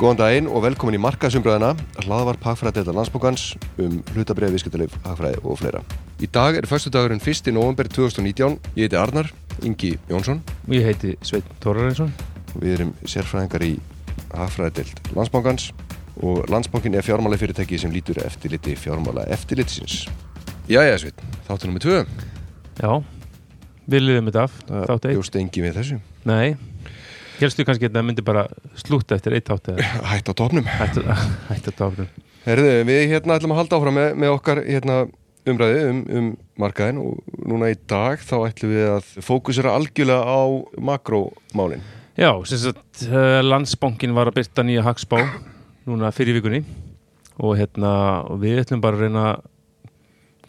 [0.00, 1.74] Góðan daginn og velkomin í markaðsumbröðina
[2.06, 3.42] hlaðvarp Hagfræðdeildar landsbókans
[3.76, 5.82] um hlutabrið, viðskiptalif, hagfræði og fleira.
[6.24, 7.50] Í dag er fyrstu dagurinn 1.
[7.52, 8.56] november 2019.
[8.78, 9.28] Ég heiti Arnar
[9.60, 10.40] Ingi Jónsson.
[10.72, 12.14] Ég heiti Sveit Tórarinsson.
[12.54, 13.74] Við erum sérfræðingar í
[14.30, 15.68] Hagfræðdeild landsbókans
[16.24, 20.06] og landsbókin er fjármála fyrirtæki sem lítur eftirliti fjármála eftirlitisins.
[20.72, 22.02] Jæja Sveit, þáttu nummið tvö.
[22.80, 22.92] Já,
[23.84, 24.60] við liðum þetta af.
[24.72, 26.02] Það bjóst engi við þessu.
[26.24, 26.56] Nei,
[27.46, 28.46] helstu kannski að það myndi bara
[28.78, 29.70] slúta eftir eitt átt
[30.10, 30.66] Hætt á topnum.
[30.66, 32.10] hætt á tóknum.
[32.46, 34.98] Herðu, við hérna ætlum að halda áfram með, með okkar hérna,
[35.50, 36.28] umræði um, um
[36.60, 40.40] markaðin og núna í dag þá ætlum við að fókusera algjörlega á
[40.90, 41.84] makrómálin.
[42.20, 45.20] Já, sem sagt, uh, landsbankin var að byrta nýja hagspá
[45.88, 46.62] núna fyrir vikunni
[47.40, 47.92] og hérna,
[48.28, 49.26] og við ætlum bara að reyna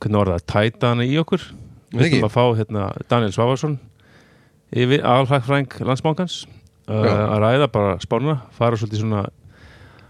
[0.01, 1.43] hvernig var það, tæta hana í okkur.
[1.91, 3.77] Við ætlum að fá hérna Daniel Svavarsson
[4.71, 6.60] yfir alhagfræng landsbankans Já.
[6.87, 9.25] Að ræða bara spána, fara svolítið svona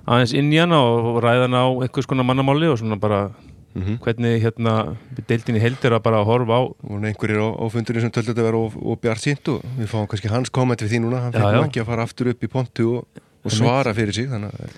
[0.05, 3.29] aðeins inn í hana og ræða hana á einhvers konar mannamáli og svona bara
[3.73, 3.99] Mm -hmm.
[4.03, 4.97] hvernig hérna
[5.27, 6.61] deildin í held er að bara horfa á.
[6.83, 9.87] Og einhverjir á, á fundurinn sem töldu þetta vera og, og bjart sínt og við
[9.87, 11.63] fáum kannski hans komment við því núna, hann já.
[11.63, 13.05] ekki að fara aftur upp í pontu og,
[13.45, 14.75] og svara fyrir sig þannig að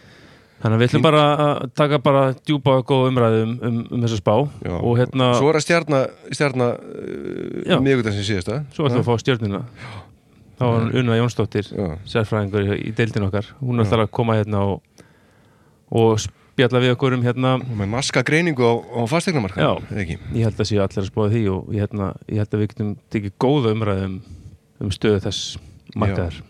[0.62, 4.02] þannig að við ætlum bara að taka bara djúpa og góða umræðu um, um, um
[4.06, 4.76] þessa spá já.
[4.78, 6.68] og hérna, Svo er að stjarna, stjarna
[7.66, 7.76] Já.
[7.78, 8.64] uh, mjögutan sem síðasta.
[8.72, 9.64] Svo ætlum við að fá stjörnuna
[10.60, 11.68] þá var hann Unna Jónsdóttir
[12.10, 13.86] sérfræðingur í deildin okkar hún Já.
[13.86, 15.04] ætlar að koma hérna og,
[15.94, 19.74] og spjalla við okkur um hérna og með maska greiningu á, á fastegnamarka Já.
[20.04, 22.64] ekki ég held að séu allir að spáða því og ég, hérna, ég held að
[22.64, 24.18] við getum tekið góða umræðu um,
[24.84, 25.58] um stöðu þess
[25.96, 26.42] markaðar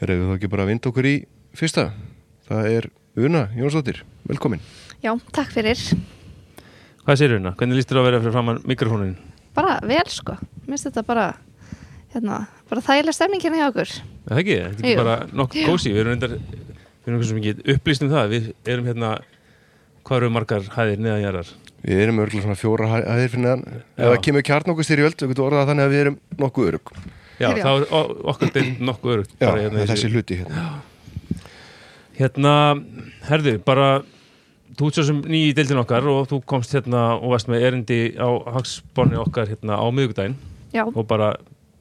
[0.00, 1.16] Herðu þá ekki bara að vinda okkur í
[1.54, 1.90] fyrsta
[2.44, 4.62] Það er Una Jónsdóttir, velkomin
[5.04, 5.76] Já, takk fyrir.
[7.04, 7.50] Hvað sér Unna?
[7.60, 9.16] Hvernig líst þér að vera fyrir framann mikrofónin?
[9.52, 10.38] Bara vel sko.
[10.62, 11.26] Mér finnst þetta bara,
[12.14, 12.38] hérna,
[12.70, 13.90] bara þægileg stemning hérna hjá okkur.
[14.24, 17.40] Er Það ekki, þetta er bara nokkuð kósi Við erum reyndar, við erum eitthvað sem
[17.42, 18.32] ekki upplýst um það.
[18.34, 19.10] Við erum hérna,
[20.04, 21.52] hvað eru margar hæðir neðan jarar?
[21.84, 23.64] Við erum örgulega svona fjóra hæ- hæðir fyrir neðan.
[23.74, 24.08] Ef Já.
[24.08, 26.94] það kemur kjarnokkur styrjöld, við getum orðað það þannig að við erum nokkuð örug
[27.34, 30.64] Já, þá er o- okkar deild nokkuð örugt Já, bara hérna, þessi hluti hérna.
[32.14, 32.52] Hérna,
[33.28, 33.88] herðu, bara
[34.78, 37.64] þú ert svo sem ný í deildin okkar og þú komst hérna og varst með
[37.68, 40.36] erindi á hagsbáni okkar hérna á miðvikudaginn.
[40.74, 41.32] Já, og bara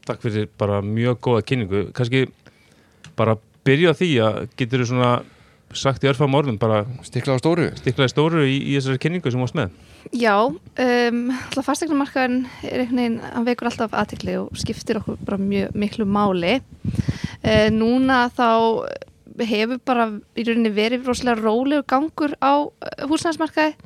[0.08, 1.86] takk fyrir bara mjög góða kynningu.
[1.96, 2.26] Kannski
[3.18, 5.14] bara byrja því að getur þú svona
[5.74, 7.70] sagt í örfam orðum bara Stikla á stóru.
[7.80, 9.74] stiklaði stóru í, í þessari kynningu sem varst með?
[10.14, 15.40] Já, um, alltaf fastegnumarkaðin er einhvern veginn, hann vekur alltaf aðtikli og skiptir okkur bara
[15.42, 16.60] mjög miklu máli.
[17.42, 18.50] Uh, núna þá
[19.40, 22.70] hefur bara í rauninni verið rosalega rólegur gangur á uh,
[23.10, 23.78] húsnæðismarkaði.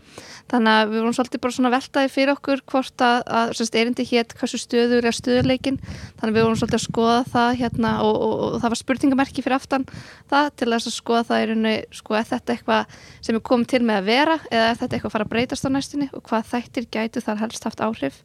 [0.47, 4.05] Þannig að við vorum svolítið bara svona veltaði fyrir okkur hvort að, að sérst, erindi
[4.07, 8.15] hétt hversu stöður er stöðuleikin þannig að við vorum svolítið að skoða það hérna og,
[8.15, 9.87] og, og það var spurningamerki fyrir aftan
[10.31, 12.95] það til að skoða það í rauninni sko er þetta eitthvað
[13.27, 15.67] sem er komið til með að vera eða er þetta eitthvað að fara að breytast
[15.67, 18.23] á næstunni og hvað þættir gætu þar helst haft áhrif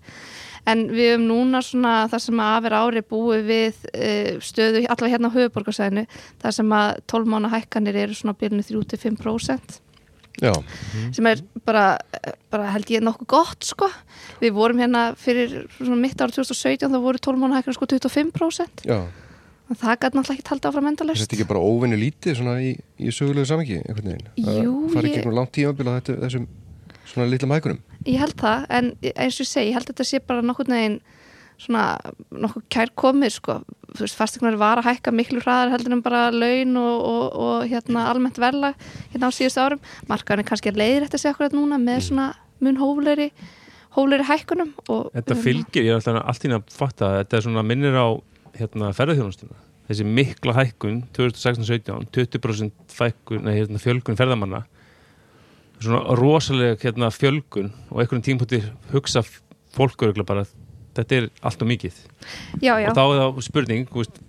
[0.71, 4.83] en við höfum núna svona það sem að af er ári búið við uh, stöðu
[4.87, 6.05] allavega hérna á höfuborgarsæðinu
[6.43, 9.81] það sem að 12 mánu hækkanir eru svona byrjunu 3-5%
[10.43, 10.53] Já,
[11.13, 11.99] sem er bara,
[12.51, 13.85] bara held ég nokkuð gott sko.
[14.41, 15.67] Við vorum hérna fyrir
[16.01, 19.03] mitt ára 2017 þá voru 12 mánu hækkanir sko 25% já
[19.73, 21.23] það gæti náttúrulega ekki talda áfram Er endalaust.
[21.23, 23.47] þetta ekki bara óvinni lítið svona í, í sögulegu
[23.87, 24.27] einhvern veginn?
[24.37, 26.49] Jú, Það fari ég- ekki langt tímabil á þetta, þessum
[27.09, 30.07] svona litlum hækunum Ég held það, en eins og ég segi, ég held að þetta
[30.09, 30.99] sé bara nokkur neginn
[31.63, 31.85] svona
[32.35, 33.59] nokkuð kær komið sko.
[33.93, 37.67] Þú veist, fastegnar var að hækka miklu hraðar heldur en bara laun og, og, og
[37.71, 38.73] hérna almennt verla
[39.13, 39.83] hérna á síðustu árum.
[40.11, 42.29] Markaðan er kannski að leiðir þetta sig akkurat núna með svona
[42.63, 43.29] mun hófleri,
[43.95, 44.73] hófleri hækkunum.
[44.89, 48.01] Og, Þetta fylgir, ég er alltaf allt í að fatta að þetta er svona minnir
[48.01, 48.09] á
[48.59, 54.63] hérna, ferðarþjónustuna þessi mikla hækkun 2016-17, 20% fækkun, nei, hérna, fjölgun ferðamanna
[55.85, 58.63] svona rosalega hérna, fjölgun og einhvern tímpúti
[58.93, 59.25] hugsa
[59.73, 60.45] fólk örgulega bara
[60.97, 62.03] þetta er allt og mikið.
[62.61, 62.91] Já, já.
[62.91, 64.21] og þá er það spurning, veist,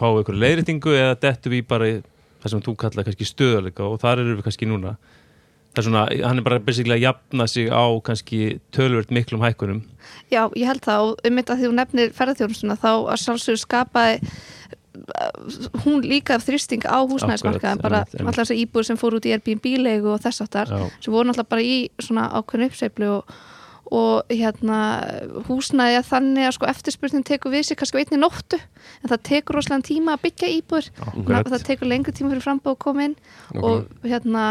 [0.00, 1.88] við einhverju leiðréttingu eða dettum við bara
[2.40, 4.94] það sem þú kallar kannski stöðuleika og þar eru við kannski núna.
[5.70, 8.40] Það er svona, hann er bara basically að jafna sig á kannski
[8.74, 9.84] tölvöld miklum hækkunum.
[10.32, 14.32] Já, ég held það og um þetta því þú nefnir ferðarþjónustuna þá að sjálfsögur skapaði
[15.84, 19.34] hún líka þrýsting á húsnæðismarkaðin Akkurat, bara alltaf þess að íbúður sem fór út í
[19.36, 20.66] Airbnb-legu og þess Já.
[21.00, 23.34] sem voru náttúrulega bara í svona ákveðnu uppseiflu og,
[23.90, 24.80] og hérna
[25.48, 29.24] húsnæði að þannig að sko eftirspurnin tekur við sig kannski á einni nóttu en það
[29.30, 30.92] tekur rosalega tíma að byggja íbúður
[31.26, 33.16] það tekur lengri tíma fyrir frambóð að koma inn
[33.60, 34.44] og hérna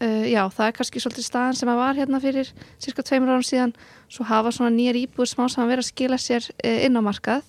[0.00, 2.50] uh, já, það er kannski svolítið staðan sem að var hérna fyrir
[2.82, 3.74] cirka tveimur árum síðan
[4.10, 7.44] svo hafa svona nýjar íbúður smá saman verið að skila sér uh, inn á markað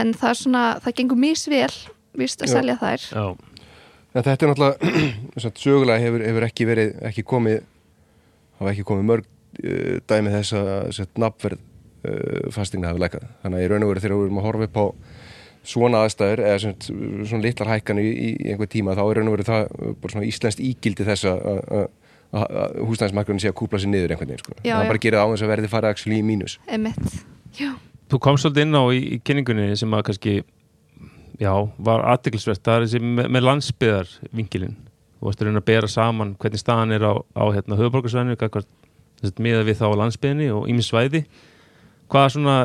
[0.00, 1.72] en það er svona, það gengur misvel
[2.18, 2.54] víst að Já.
[2.58, 3.24] selja þær Já,
[4.10, 7.60] En þetta er náttúrulega, sögulega hefur, hefur ekki verið, ekki komið,
[8.58, 9.28] hafa ekki komið mörg
[9.62, 13.28] uh, dæmi þess að sett, nafnverð uh, fastegna hafi lækað.
[13.44, 14.86] Þannig að í raun og veru þegar við erum að horfa upp á
[15.70, 19.36] svona aðstæður eða sett, svona litlar hækkan í, í einhver tíma þá er raun og
[19.36, 19.72] veru það
[20.02, 21.88] bara svona íslenskt ígildi þess að
[22.30, 24.52] að húsnæðismarkurinn sé að kúpla sér niður einhvern veginn sko.
[24.62, 24.90] Já, það já.
[24.92, 26.52] bara gerir það á þess að verði fara actually í mínus.
[26.70, 27.16] Emitt,
[27.58, 27.72] já,
[28.10, 30.36] Þú komst svolítið inn á í, í kynningunni sem að kannski,
[31.38, 34.76] já, var aðdeglisvert, það er þessi með, með landsbyðar vingilin.
[35.20, 38.64] Þú varst að reyna að bera saman hvernig staðan er á, á hérna, höfuborgarsvæðinu,
[39.44, 41.22] miða við þá á landsbyðinni og ímið svæði.
[42.10, 42.56] Hvað, svona,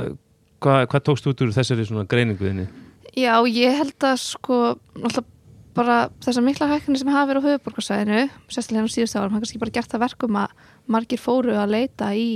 [0.63, 2.67] hvað, hvað tókst út úr þessari greininguðinni?
[3.15, 4.59] já, ég held að sko,
[4.99, 5.31] alltaf
[5.75, 9.59] bara þessar mikla hækkanir sem hafa verið á höfuborgarsvæðinu sérstaklega á síðustu árum, hann kannski
[9.59, 10.53] bara gert það verkum að
[10.87, 12.29] margir fóru að leita í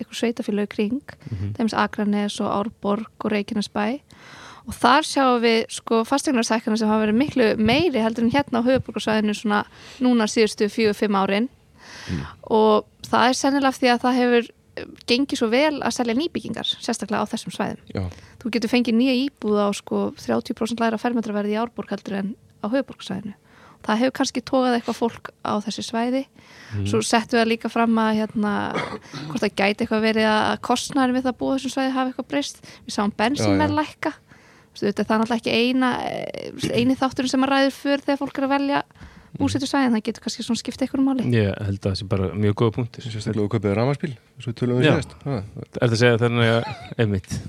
[0.00, 1.00] eitthvað sveitafélögu kring
[1.30, 1.52] Mhm.
[1.58, 4.00] þeimst Akranes og Árborg og Reykjanesbæ.
[4.68, 8.66] Og þar sjáum við sko fastegnarsækkanir sem hafa verið miklu meiri heldur en hérna á
[8.68, 9.64] höfuborgarsvæðinu svona
[10.00, 11.48] núna síðustu fjögur, fimm árin.
[12.50, 14.48] Og það er sennilega því að það hefur
[15.10, 17.80] gengið svo vel að selja nýbyggingar sérstaklega á þessum svæðum.
[17.94, 18.04] Já,
[18.40, 22.66] þú getur fengið nýja íbúð á sko 30% læra fermetraverði í Árborg heldur en á
[22.70, 23.34] höfuborgarsvæðinu.
[23.86, 26.24] Það hefur kannski tókað eitthvað fólk á þessi svæði.
[26.86, 28.50] Svo settum við það líka fram að hérna,
[29.26, 32.28] hvort það gæti eitthvað verið að kostnæri við það að búa þessum svæði hafi eitthvað
[32.34, 32.60] breyst.
[32.86, 33.60] Við sáum bensin Já, já.
[33.62, 34.12] með lækka.
[34.80, 38.46] Það er náttúrulega ekki eina, eh, eini þátturinn sem að ræður fyrir þegar fólk er
[38.46, 38.82] að velja
[39.40, 39.96] búsetu svæðin.
[39.96, 41.26] Það getur kannski svona skipta eitthvað máli.
[41.34, 43.02] Ég held að það sé bara mjög góða punktir.
[43.08, 44.94] sérstaklega þú kaupið rafmaspíl, svo tölum við Já.
[45.00, 45.16] sérst.
[45.24, 45.42] Ha,
[45.80, 46.70] Er það að segja þannig að,
[47.02, 47.40] einmitt,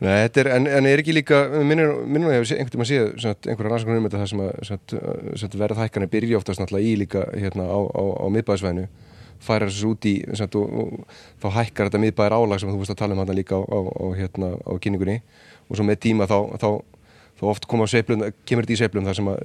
[0.00, 3.44] Nei, er, en, en er ekki líka, minnur, minnur ég hef einhvern tímann séð sagt,
[3.44, 4.94] einhverja rannsóknir um þetta það sem að sagt,
[5.42, 8.86] sagt, verðhækkanir byrja oftast náttúrulega í líka hérna á, á, á miðbæðisvæðinu
[9.44, 12.94] færa þessu út í sagt, og, og, þá hækkar þetta miðbæðir álag sem þú veist
[12.94, 14.48] að tala um hann líka á, á, hérna,
[14.84, 15.18] kynningunni.
[15.68, 16.68] Og svo með tíma þá, þá,
[17.40, 19.38] þá oft koma sveiflun, kemur þetta í sveiflun þar sem að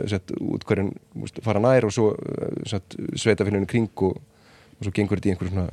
[1.19, 2.13] veist, fara nær og svo
[2.71, 4.15] sveitafélunum kring og,
[4.79, 5.67] og svo gengur þetta í einhverjum svona,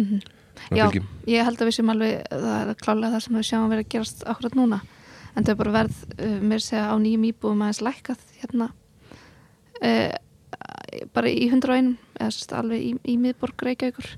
[0.00, 1.06] svona Já, fylgjum.
[1.28, 3.92] ég held að við sem alveg, það er klálega það sem við sjáum verið að
[3.94, 4.80] gerast akkurat núna
[5.34, 8.70] en er bara verð uh, mér segja á nýjum íbúum aðeins lækkað hérna
[9.82, 10.14] uh,
[11.14, 14.10] bara í 101 eða sérst alveg í, í miðborg Reykjavíkur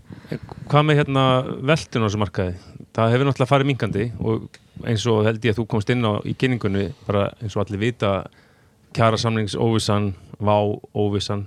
[0.69, 1.27] hvað með hérna
[1.73, 2.57] veltun á þessu markaði?
[2.97, 6.21] Það hefur náttúrulega farið minkandi og eins og held ég að þú komst inn á
[6.29, 8.13] í kynningunni, bara eins og allir vita
[8.97, 10.57] kjara samlings óvissan, vá
[10.97, 11.47] óvissan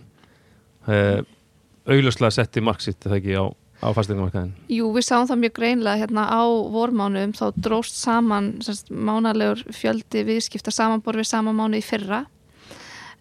[1.89, 3.45] augljóslega setti marksitt það ekki á,
[3.79, 6.43] á fastegnumarkaðin Jú, við sáum það mjög greinlega hérna á
[6.73, 12.25] vormánum þá dróst saman sérst, mánalegur fjöldi viðskipta samanbor við sama mánu í fyrra.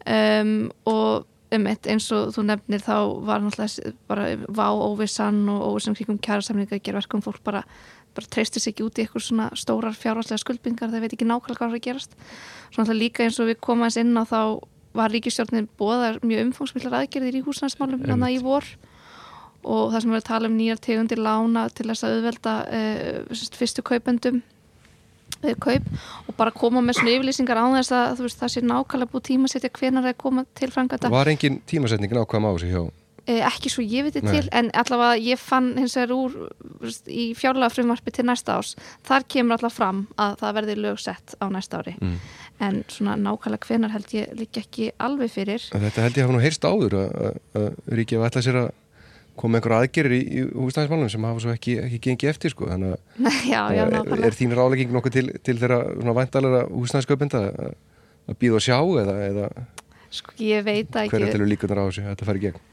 [0.08, 5.96] Um, og um eins og þú nefnir þá var náttúrulega bara vá óvissan og óvissan
[5.96, 7.62] kringum kjærasamlinga að gera verkum fólk bara,
[8.16, 11.60] bara treystir sig ekki út í eitthvað svona stórar fjárhalslega skuldbingar það veit ekki nákvæmlega
[11.60, 12.18] hvað er að gerast.
[12.68, 14.40] Svo náttúrulega líka eins og við komum aðeins inn á þá
[14.98, 18.66] var ríkistjórnin bóðar mjög umfangsmillar aðgerðir í húsnæðismálum þannig í vor
[19.64, 23.84] og það sem við tala um nýjar tegundir lána til þess að auðvelda uh, fyrstu
[23.86, 24.38] kaupendum
[25.42, 25.90] uh, kaup
[26.28, 29.50] og bara koma með svona yfirlýsingar á þess að veist, það sé nákvæmlega búið tíma
[29.50, 32.82] að setja hvenar það er koma til frangata Var engin tímasetningin ákvæm á þessu hjá?
[33.28, 36.36] Uh, ekki svo ég viti til en allavega ég fann hins vegar úr
[36.80, 38.72] veist, í fjárlega frumvarpi til næsta ás
[39.04, 41.98] þar kemur allavega fram að það verði lögsett á næsta ári.
[42.00, 42.20] Mm.
[42.58, 45.62] en svona nákvæmlega hvenar held ég líka ekki alveg fyrir.
[45.70, 47.12] Þetta held ég hafa nú heyrst áður að,
[47.54, 47.68] að,
[48.58, 48.70] að
[49.46, 52.68] að með einhverja aðgerir í, í húsnæðismálum sem hafa svo ekki, ekki gengið eftir sko.
[52.70, 54.30] þannig að já, já, er, nákvæmlega.
[54.30, 57.76] er þín rálegging nokkuð til, til þeirra svona væntalega húsnæðisköpenda að,
[58.28, 59.50] að býða og sjá eða, eða
[60.18, 61.36] sko ég veit það hverja ekki.
[61.36, 62.66] telur líkunar á þessu að þetta fari í gegn?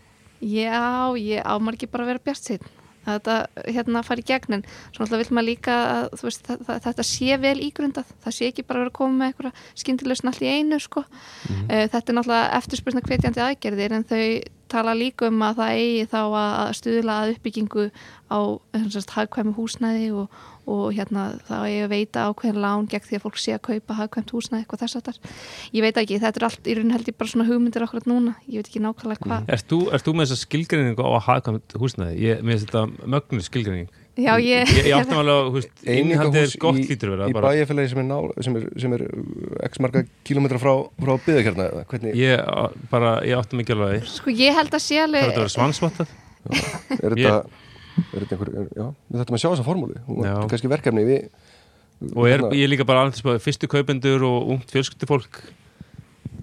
[0.45, 0.81] Já,
[1.19, 2.67] ég ámar ekki bara að vera bjart sín
[3.05, 6.51] að þetta hérna fari í gegn en svo náttúrulega vil maður líka að veist,
[6.87, 10.25] þetta sé vel ígrundað það sé ekki bara að vera að koma með eitthvað skyndilegst
[10.25, 11.05] allt í einu sko.
[11.05, 11.63] Mhm.
[11.69, 14.25] uh, þetta er náttúrulega eftirspurna hvetjandi aðgerðir en þau
[14.71, 17.85] tala líka um að það eigi þá að stuðla að uppbyggingu
[18.33, 18.39] á
[18.89, 23.25] sagt, hagkvæmu húsnæði og, og hérna þá eigi að veita ákveðin lán gegn því að
[23.25, 25.19] fólk sé að kaupa hagkvæmt húsnæði eitthvað þess að þar
[25.77, 28.33] ég veit ekki, þetta er allt í raun held ég bara svona hugmyndir okkur núna,
[28.49, 29.51] ég veit ekki nákvæmlega hvað.
[29.57, 32.17] Ert þú, ert þú með þessa skilgreiningu á að hagkvæmt húsnæði?
[32.25, 33.93] Ég, finnst þetta mögnu skilgreining.
[34.15, 37.49] Já, ég, Ég, ég áttum alveg að, er Einingahús gott í, lítur vera í bara.
[37.51, 40.71] bæjarfélagi sem er, ná, sem er, sem er uh, x marga kílómetra frá,
[41.03, 42.45] frá byggðakjarna eða hvernig Ég,
[42.93, 45.35] bara, ég áttum ekki alveg að Sko ég held að sé Það alveg er þetta
[45.35, 47.35] að vera svansvottað er þetta, er þetta
[47.95, 49.99] einhver, er, já, við þættum að sjá þessa formúlu.
[50.07, 51.29] Þetta kannski verkefni við
[52.11, 55.39] Og er, hérna- ég er líka bara alveg spáði fyrstu kaupendur og ungt fjölskyldufólk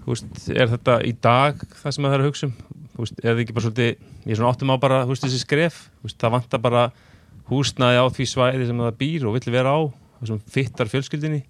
[0.03, 2.55] er þetta í dag það sem það er að hugsa um?
[2.97, 5.77] Veist, er það ekki bara svolítið ég er svona áttum á bara, veist, þessi skref?
[6.03, 6.83] Veist, það vantar bara
[7.49, 9.81] húsnæði á því svæði sem það býr og vill vera á
[10.23, 11.43] þessum fittar fjölskyldinni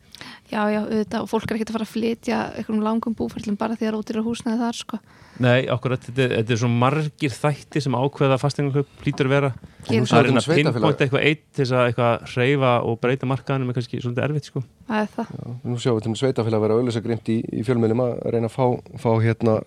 [0.51, 3.75] Já, já, auðvitað, og fólk er ekkert að fara að flytja einhverjum langum búferlum bara
[3.79, 4.99] því að rótir að húsnaði þar, sko.
[5.43, 9.49] Nei, okkur, þetta, er- þetta er svo margir þætti sem ákveða fasteignarkaup hlýtur að vera
[9.57, 13.27] Nú Það er um að pinpointa eitthvað eitt til þess að eitthvað hreyfa og breyta
[13.27, 14.63] markaðanum er kannski svolítið erfitt sko.
[14.87, 15.33] Það er það.
[15.33, 18.55] Já, nú sjáum við til sveitafélag að vera auðvitað í, í fjölmjölum að reyna að
[18.55, 18.65] fá,
[19.01, 19.57] fá hérna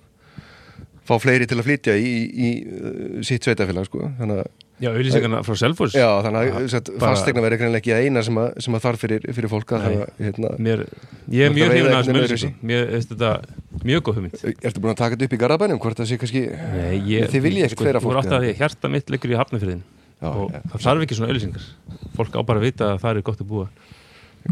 [1.07, 4.07] fá fleiri til að flytja í, í, í uh, sitt sveitafélag sko.
[4.21, 5.95] þannig að, Já, auðlýsingarna frá Selfoss.
[5.97, 9.23] Já, þannig að bara- fastegna verið greinlega ekki eina sem að, sem að þarf fyrir,
[9.33, 9.87] fyrir fólka Nei.
[9.97, 10.83] að hérna, Mér,
[11.33, 13.31] Ég er Þú mjög að hrifin að auðlýsingum Mér finnst þetta
[13.89, 14.37] mjög góð hugmynd.
[14.61, 17.47] Ertu búin að taka þetta upp í Garabænum hvort það sé kannski Nei, ég, Þið
[17.47, 18.51] viljið ekkert fleira Þú voru fólk, alltaf eða?
[18.51, 19.83] því, hjarta mitt liggur í hafnafyrðin
[20.27, 21.65] og ja, það þarf ekki svona auðlýsingar
[22.17, 23.67] Fólk á bara að vita að það er gott að búa.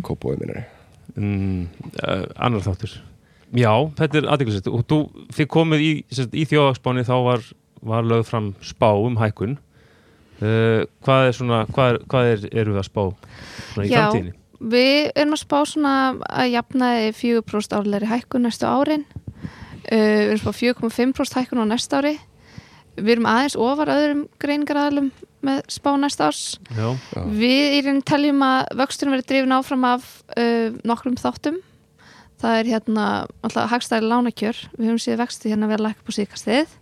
[0.04, 0.64] Kópóið minnari
[1.16, 1.68] mm,
[2.00, 2.96] uh, Annar þáttur.
[3.54, 4.98] Já, þetta er aðeinsett og þú,
[5.36, 5.92] þið komið í,
[6.34, 7.44] í þjóðagsbáni þá var,
[7.86, 9.56] var lögð fram spá um hækkun
[10.40, 13.98] uh, Hvað er svona hvað, er, hvað er, eru við að spá í Já.
[13.98, 14.34] framtíðinni?
[14.74, 15.94] Við erum að spá svona
[16.30, 19.04] að jafnaði 4% árlegri hækkun næstu árin.
[19.84, 22.14] Uh, við erum að spá 4,5% hækkun á næsta ári.
[22.94, 25.10] Við erum aðeins ofar öðrum greiningaraðalum
[25.44, 26.44] með spá næsta árs.
[26.72, 26.88] Já.
[27.34, 30.06] Við í raun teljum að vöxturinn verið drifin áfram af
[30.38, 31.58] uh, nokkrum þáttum.
[32.44, 33.04] Það er hérna
[33.44, 34.58] alltaf hagstæri lánakjör.
[34.78, 36.72] Við höfum síðan vexti hérna vera lækka på síkastið.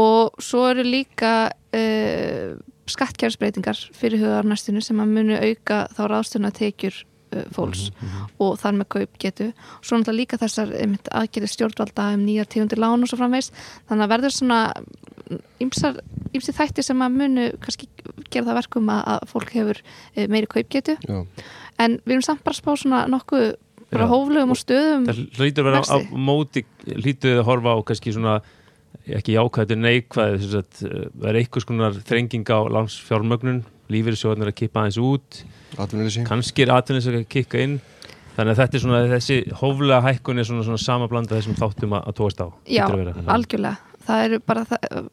[0.00, 2.54] Og svo eru líka uh,
[2.90, 7.86] skattkjærsbreytingar fyrir hugar næstunni sem að munu auka þá ráðstöðuna tekjur uh, fólks
[8.42, 9.50] og þar með kaup getu.
[9.80, 13.52] Svo náttúrulega líka þessar einmitt, aðgerið stjórnvalda um nýjar tíundir lán og svo framvegs.
[13.88, 14.60] Þannig að verður svona
[15.62, 17.88] ýmsi þætti sem að munu kannski
[18.30, 19.80] gera það verkum að, að fólk hefur
[20.14, 20.98] eh, meiri kaupgetu.
[21.00, 21.22] Já,
[21.80, 23.54] en við erum samt bara að spá svona nokkuð
[23.94, 27.78] bara hóflugum og stöðum það hlýtur að vera á, á móti hlýtur að horfa á
[27.86, 28.38] kannski svona
[29.04, 34.52] ekki jákvæður neikvæð þess að uh, það er einhvers konar þrenging á lánsfjármögnun lífyrirsjóðan er
[34.52, 35.40] að kippa aðeins út.
[36.28, 37.80] Kannski er atvinnins að kikka inn.
[38.34, 41.92] Þannig að þetta er svona þessi hóflega hækkun er svona, svona sama blanda þessum þáttum
[41.94, 42.46] að, að tóast á.
[42.66, 42.84] Já,
[43.30, 43.92] algjörlega.
[44.04, 45.10] Það eru bara það,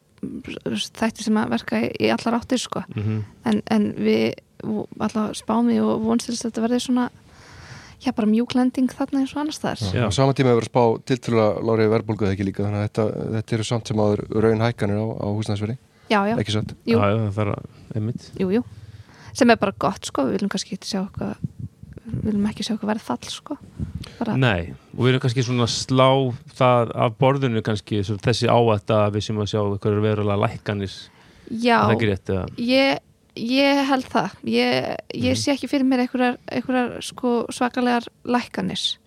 [0.98, 2.82] þætti sem að verka í, í allar áttir sko.
[2.96, 3.20] Mhm.
[3.50, 4.24] en, en við
[5.02, 7.06] alltaf spámi og vonstils að þetta verði svona
[8.02, 10.04] já bara mjúklending þarna eins og annars þar Já.
[10.06, 13.06] á sama tíma hefur að spá tiltrúlega lári verðbólgu eða ekki líka þannig að þetta,
[13.36, 15.78] þetta eru samt sem áður raun hækkanir á, á húsnæðsverði
[16.12, 16.72] já, já, ekki satt?
[16.88, 16.98] Jú.
[16.98, 18.30] Já, já, það að einmitt.
[18.40, 18.62] Jú, jú.
[19.32, 21.36] Sem er bara gott sko, við viljum kannski ekki sjá eitthvað
[22.02, 23.56] við viljum ekki sjá eitthvað verð fall sko.
[24.18, 26.08] Bara, Nei, og við erum kannski svona að slá
[26.58, 30.98] það af borðinu kannski þessi áætt að við sem að sjá eitthvað verulega lækkanir.
[31.62, 33.00] Já, er ég,
[33.36, 35.40] ég held það ég, ég Mhm.
[35.40, 38.98] sé ekki fyrir mér einhverjar, sko, svakalegar lækkanis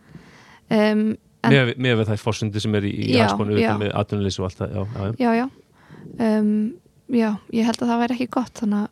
[0.70, 3.78] um, en, með, með við það fórsundi sem er í, í já.
[3.78, 6.74] með atvinnuleysi og allt það, já, já, já, já um,
[7.14, 8.90] já, ég held að það væri ekki gott þannig að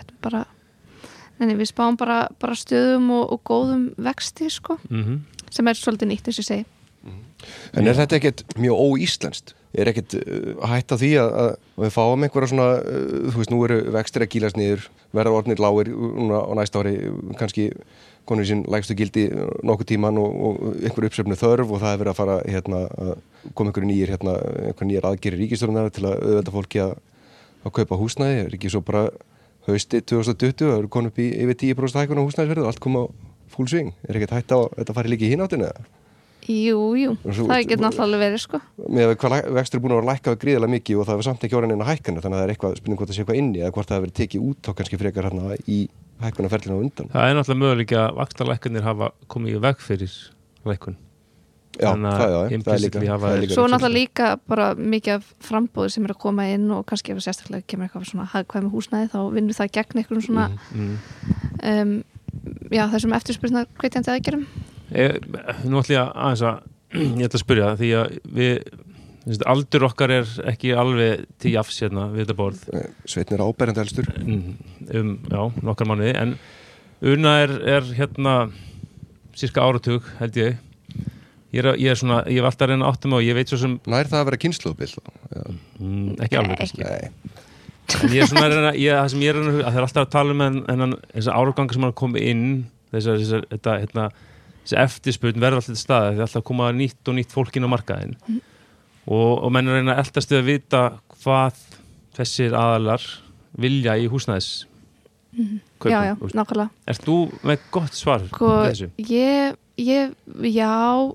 [0.00, 0.46] er bara
[1.42, 5.20] Nei, við spáum bara, bara stöðum og, og góðum vexti sko, mm
[5.52, 6.64] sem er svolítið nýtt eins og segi.
[7.76, 9.50] En er þetta ekkert mjög óíslenskt?
[9.72, 11.52] Er ekkert uh, að hætta því að, að
[11.84, 15.62] við fáum einhverja svona, uh, þú veist, nú eru vextir að kýlast niður, verða orðnir
[15.62, 16.96] lágir núna á næsta ári,
[17.40, 17.70] kannski
[18.28, 19.26] konur sín lægstu gildi
[19.66, 23.14] nokkuð tíman og, og einhver uppsöfnu þörf og það er verið að fara hérna, að
[23.58, 24.36] koma einhverju nýjir, hérna,
[24.68, 26.94] einhverju nýjir aðgerir ríkistörnunar til að auðvelda fólki að,
[27.64, 29.08] að kaupa húsnæði, er ekki svo bara
[29.66, 33.04] hausti 2020, það eru konur upp í yfir 10% hækun á húsnæðisverðu allt kom á
[33.52, 35.90] full swing, er ekkert hætta á að þetta fari líka í hináttina eða?
[36.42, 38.60] Jú, jú, Og svo- það getur náttúrulega verið sko.
[38.90, 41.44] með að hvað vextir er búin að vera lækkað gríðilega mikið og það hefur samt
[41.46, 43.62] ekki orðin einu hækkanu þannig að það er eitthvað spurning hvort það sé eitthvað inni
[43.62, 45.78] eða hvort það hefur verið tekið út þá kannski frekar hérna í
[46.22, 50.12] hækkunarferlinu á undan Það er náttúrulega möguleika að vaktalækkanir hafa komið í veg fyrir
[50.66, 50.98] lækkun
[51.80, 54.66] Já, Þannig að það, já, það er líka, það er líka Svo náttúrulega líka bara
[54.76, 58.10] mikið af frambóði sem er að koma inn og kannski ef það sérstaklega kemur eitthvað
[58.10, 60.90] svona hagkvæmi húsnæði þá vinnur það gegn einhverjum svona mm.
[61.70, 61.94] um,
[62.68, 64.44] já, þessum eftirspurnar hvetjandi aðgerum.
[64.94, 65.08] E,
[65.64, 66.62] Nú ætlum ég að aðeins að
[67.20, 68.56] ég ætla að spyrja því að við
[69.22, 72.64] finnst, aldur okkar er ekki alveg til jafs hérna við þetta borð.
[72.74, 74.10] Eh, Sveitn er áberandi elstur.
[74.22, 74.58] Mm,
[74.98, 76.36] um, já, nokkar mánuði en
[77.02, 78.34] Una er, er hérna
[79.34, 80.58] cirka áratug held ég.
[81.52, 83.74] Ég er, ég er svona, ég alltaf að reyna áttum og ég veit svo sem,
[83.90, 86.86] Nær það að vera kynsluðbill mm, ekki alveg kannski.
[86.86, 90.06] En ég er svona að reyna, ég, það sem ég er að það er alltaf
[90.06, 92.46] að tala um en, en þessar árgangar sem hann komið inn
[92.94, 94.06] þessar, þessar, þetta, hérna
[94.62, 97.74] þessi eftirspurn verður alltaf til staða því alltaf koma nýtt og nýtt fólk inn á
[97.74, 98.16] markaðin
[99.06, 100.82] og, og menn er að eldast við að vita
[101.22, 101.62] hvað
[102.16, 103.06] þessir aðalar
[103.58, 104.52] vilja í húsnæðis
[105.32, 106.68] kaupum, Já, já, nákvæmlega.
[106.92, 107.16] Ert þú
[107.48, 108.88] með gott svar Sko, við þessu?
[109.08, 110.12] ég, ég,
[110.52, 110.72] já,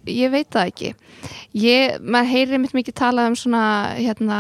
[0.10, 0.90] ég veit það ekki.
[1.62, 3.62] Ég, maður heyrir mitt mikið talað um svona,
[4.00, 4.40] hérna,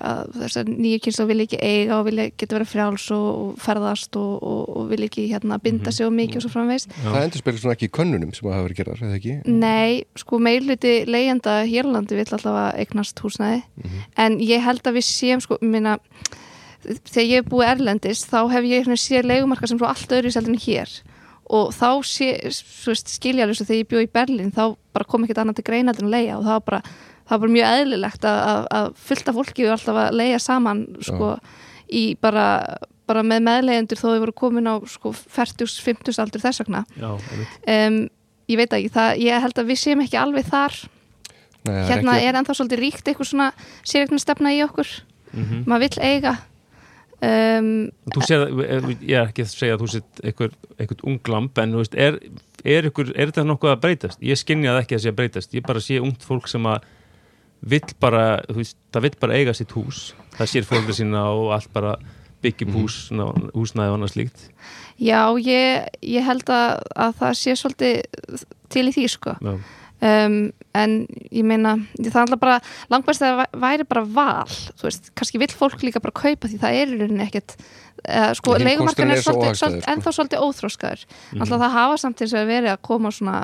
[0.00, 4.32] að þessar nýju kynslu vilja ekki eiga og vilja geta verið frjáls og, ferðast og,
[4.42, 5.92] og, og vilja ekki hérna binda Mhm.
[5.96, 8.54] sig og mikið og svo framvegis Það endur spilur svona ekki í könnunum sem að
[8.56, 9.36] hafa verið gerðar, eða ekki?
[9.46, 13.98] Nei, sko meirluti leigjanda hérlandi vill allavega eignast húsnæði Mhm.
[14.16, 15.98] en ég held að við séum sko, minna
[16.82, 20.58] þegar ég hef búið erlendis þá hef ég séð leigumarka sem svo allt öðru seldin
[20.58, 20.90] hér
[21.52, 25.56] og þá skilja alveg svo þegar ég bjóð í Berlín þá bara kom ekkert annað
[25.60, 26.82] til greina til að leia og það var bara,
[27.26, 30.82] það var bara mjög eðlilegt að, að, að fullta fólki við alltaf að leia saman
[31.04, 31.34] sko
[31.92, 32.46] í bara,
[33.08, 36.84] bara með meðlegendur þó þau voru komin á sko 40-50 aldur þess vegna.
[36.98, 38.02] Um,
[38.50, 40.78] ég veit ekki, það, ég held að við séum ekki alveg þar.
[41.62, 43.50] Nei, það hérna ekki, er ennþá svolítið ríkt eitthvað svona
[43.86, 44.94] sérregna stefna í okkur.
[45.32, 45.62] Mhm.
[45.64, 46.38] maður vill eiga.
[47.22, 48.40] Um, Þú séð,
[49.06, 52.16] ég er ekki að segja að þú einhver, einhver unglamp en veist, er,
[52.66, 54.18] er, ykkur, er þetta nokkuð að breytast?
[54.26, 56.82] Ég skinni að ekki að sé að breytast ég bara sé ungt fólk sem að
[57.62, 60.00] vill bara, þú veist, það vill bara eiga sitt hús.
[60.36, 61.96] Það sér fólkið sína og allt bara
[62.42, 64.48] byggjum hús, mm húsnæði og annað slíkt.
[64.98, 69.36] Já, ég, ég held að, að það sé svolítið til í því sko.
[70.02, 70.36] Um,
[70.78, 70.98] en
[71.28, 72.58] ég meina það er alltaf bara,
[72.92, 76.60] langbæst að það væri bara val, þú veist, kannski vill fólk líka bara kaupa því
[76.62, 79.92] það er í rauninni ekkert uh, sko, kosturinn er svo svolítið, svolítið, sko.
[79.92, 81.04] ennþá svolítið óþróskaður
[81.38, 83.36] alltaf það hafa samt eins og verið að koma svona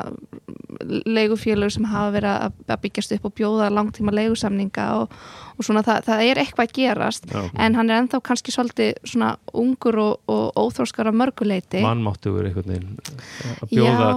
[1.09, 5.19] leigufélög sem hafa verið að, að byggjast upp og bjóða langtíma leigusamninga og,
[5.59, 7.29] og svona það, það er eitthvað að gerast.
[7.29, 7.43] Já.
[7.67, 12.73] en hann er ennþá kannski svolítið svona ungur og, og óþróskar að mörguleiti mannmáttugur einhvern
[12.73, 12.99] veginn
[13.59, 14.11] að bjóða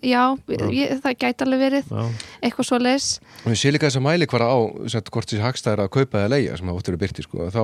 [0.00, 0.22] Já.
[0.46, 2.02] það það ég, það gæti alveg verið Já,
[2.46, 3.08] eitthvað svo leis
[3.44, 4.58] við sé líka þess að mæli hvara á
[4.94, 7.62] sagt, hvort þessi hagstæðar að kaupa eða leia sem hafa óttur að byrti, sko, þá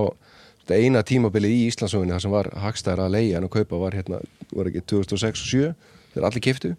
[0.67, 3.97] þetta eina tímabilið í Íslandsögunni það sem var hagstæðar að leia en að kaupa var
[3.97, 4.21] hérna,
[4.53, 5.73] var ekki 2006 og 7
[6.13, 6.75] þegar allir kiftu,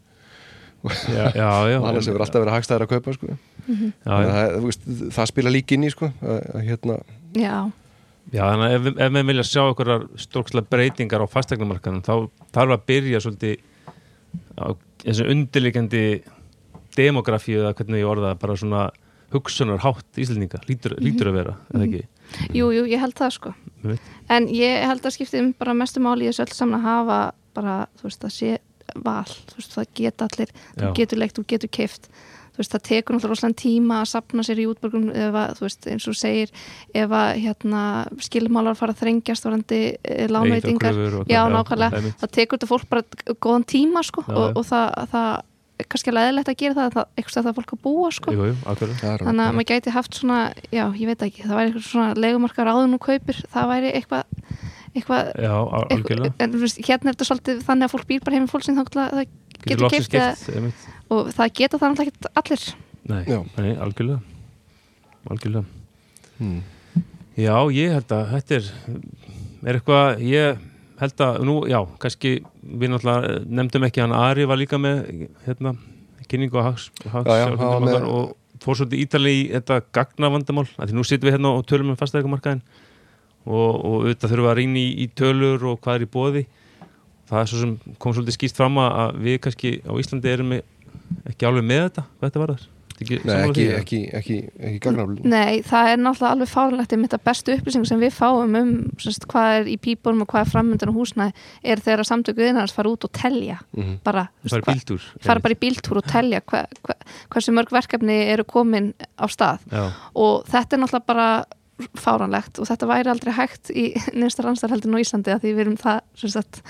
[1.07, 4.29] já, já, já, annars hefur alltaf verið hagstæðar að kaupa, sko, já, já.
[4.29, 4.87] það, þú veist,
[5.17, 7.01] það spila líka inn í, sko, að, að hérna
[7.37, 7.57] já,
[8.27, 12.73] Já, þannig að ef, ef við vilja sjá einhverjar stórkslega breytingar á fastegnumarkanum þá þarf
[12.75, 13.61] að byrja svolítið
[14.59, 14.67] á
[15.03, 16.03] þessu undirleikandi
[16.97, 18.87] demografíu eða hvernig ég orða bara svona
[19.33, 22.03] hugsunar hátt íslendinga, lítur, lítur að vera eða ekki,
[22.55, 23.53] jú, jú, ég held það sko.
[23.83, 24.13] Veit.
[24.33, 27.19] en ég held að skiptið bara mestu máli í þessu öll saman að hafa
[27.57, 28.55] bara, þú veist, að sé
[29.03, 30.93] val þú veist, það geta allir, þú Já.
[31.01, 32.09] getur leikt þú getur keift,
[32.57, 35.65] þú veist, það tekur náttúrulega rosalega tíma að sapna sér í útborgun ef að, þú
[35.67, 36.53] veist, eins og segir
[36.97, 37.81] ef að, hérna,
[38.27, 40.97] skilmálar fara að þrengjast varandi eh, lánveitingar.
[41.21, 42.17] og já, nákvæmlega, einmitt.
[42.23, 44.57] það tekur þetta fólk bara góðan tíma, sko, Já, og, já.
[44.57, 45.29] og það, það
[45.77, 48.31] er kannski alveg eðlilegt að gera það, það eitthvað það fólk að búa, sko.
[48.33, 50.39] Jú, jú, er þannig að maður gæti haft svona
[50.73, 54.23] já, ég veit ekki, það væri eitthvað svona legumarkar áður nú kaupir, það væri eitthvað
[54.97, 56.31] eitthvað, Já, á- algjörlega.
[56.31, 58.49] eitthvað en þú veist, hérna er þetta svolítið þannig að fólk býr bara heim í
[58.49, 59.27] fólksinn þá það
[59.67, 60.71] Getur getur
[61.13, 62.65] og það geta það náttúrulega ekki allir
[63.07, 63.39] Nei, Já.
[63.55, 64.19] nei, algjörlega
[65.31, 65.65] Algjörlega
[66.39, 66.63] hmm.
[67.37, 68.71] Já, ég held að þetta er
[69.67, 70.65] er eitthvað, ég
[70.97, 75.75] held að nú, já, kannski við náttúrulega nefndum ekki hann Ari var líka með hérna,
[76.27, 80.89] kynningu á hags, hags Já, já, með- og fór svolítið ítalið í þetta gagnavandamál, að
[80.89, 82.63] því nú sittum við hérna og tölum um fastæðikumarkaðin
[83.47, 86.43] og, og auðvitað þurfum við að rýna í, í tölur og hvað er í bóði
[87.29, 90.55] það er svo sem kom svolítið skýst fram að að við kannski á Íslandi erum
[90.55, 90.65] við
[91.27, 92.65] ekki alveg með þetta, hvað þetta var þar
[92.97, 97.23] ekki, Nei, ekki, ekki, ekki, ekki gagnafl Nei, það er náttúrulega alveg fárlegt einmitt að
[97.27, 100.91] bestu upplýsingu sem við fáum um semst, hvað er í pípunum og hvað er framöndan
[100.93, 103.59] og húsnæði er þegar að samtöku innanars fara út og telja.
[104.05, 106.97] Bara, þú það veist, er bíltúr fara bara í bíltúr og telja hva, hva,
[107.35, 109.67] hversu mörg verkefni eru komin á stað.
[109.69, 109.85] Já,
[110.17, 111.29] og þetta er náttúrulega bara
[111.97, 113.87] fáranlegt og þetta væri aldrei hægt í
[114.17, 116.61] nýsta rannstarhaldin á Íslandi að því við erum það sagt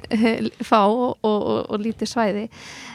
[0.70, 2.44] fá og, og, og, lítið svæði.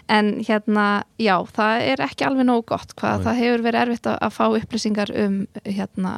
[0.10, 3.26] En hérna, já, það er ekki alveg nóg gott hvað Nei.
[3.28, 6.14] það hefur verið erfitt að, að fá upplýsingar um hérna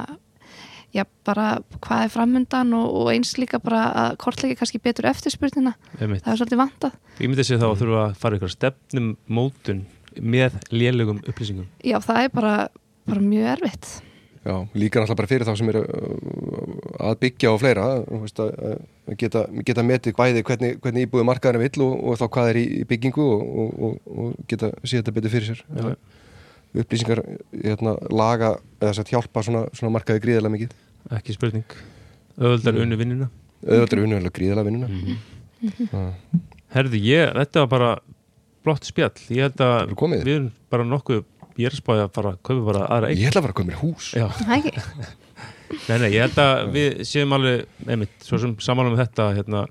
[0.93, 1.47] já, bara
[1.79, 6.37] hvað er framundan og, og eins líka bara að kortleiki kannski betur eftirspurnina, það er
[6.43, 7.01] svolítið vantað.
[7.17, 9.83] Ég myndi segja þá að þurfa að fara ykkur stefnum mótun
[10.19, 11.67] með lélugum upplýsingum.
[11.87, 12.55] Já, það er bara,
[13.07, 13.91] bara mjög erfitt
[14.41, 18.39] Já, líka náttúrulega bara fyrir þá sem eru uh, að byggja og fleira þú veist,
[18.41, 18.79] að,
[19.21, 22.63] geta, geta metið bæði hvernig, hvernig íbúið markaðarinn vill og, og þá hvað er í,
[22.81, 25.91] í byggingu og, og, og, og geta séð þetta betur fyrir sér Já.
[26.81, 27.21] upplýsingar
[27.53, 30.73] hérna, laga eða satt, hjálpa svona, svona markaði gríðarlega mikið
[31.19, 31.77] ekki spurning
[32.41, 32.81] öðvöldar Mm.
[32.87, 33.29] unnu vinnuna
[33.61, 35.19] auðvitað er unnvegulega gríðarlega vinnuna Mhm.
[35.93, 36.41] mm.
[36.73, 37.89] Herði, ég, þetta var bara
[38.65, 41.21] blott spjall, ég held að við erum bara nokkuð,
[41.59, 43.21] ég er að spáði að fara að kaupa bara aðra eign.
[43.21, 44.11] Ég ætla að fara að koma mér hús.
[44.15, 44.73] Já, Það ekki?
[45.89, 49.63] nei, nei, ég held að við séum alveg, einmitt, svo sem samanlega með þetta hérna,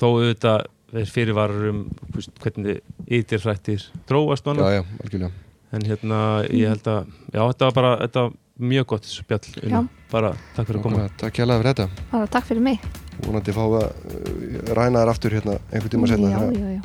[0.00, 0.68] þó auðvitað
[1.08, 1.80] fyrirvarar um
[2.12, 5.32] þú veist, hvernig ytir hrættir þróast og Já, já, algjörlega.
[5.72, 6.18] En hérna,
[6.52, 8.24] ég held að já, þetta var bara, þetta
[8.62, 9.68] mjög gott spjall Já.
[9.70, 9.80] Una.
[10.12, 12.06] bara takk fyrir að koma Takk hérlega fyrir þetta.
[12.12, 12.84] Bara takk fyrir mig.
[13.22, 16.82] Vonandi fá að uh, ræna þær aftur hérna einhvern tíma setna já, þegar- já, já.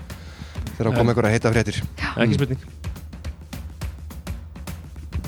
[0.77, 1.81] þegar að heita fréttir.
[2.15, 2.63] Ekki spurning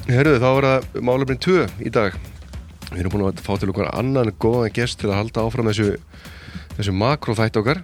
[0.10, 2.16] Herruðu, þá var það málefnin 2 í dag.
[2.90, 6.00] Við erum búin að fá til okkur annan góðan gest til að halda áfram þessu,
[6.80, 7.84] þessu makróþætt okkar.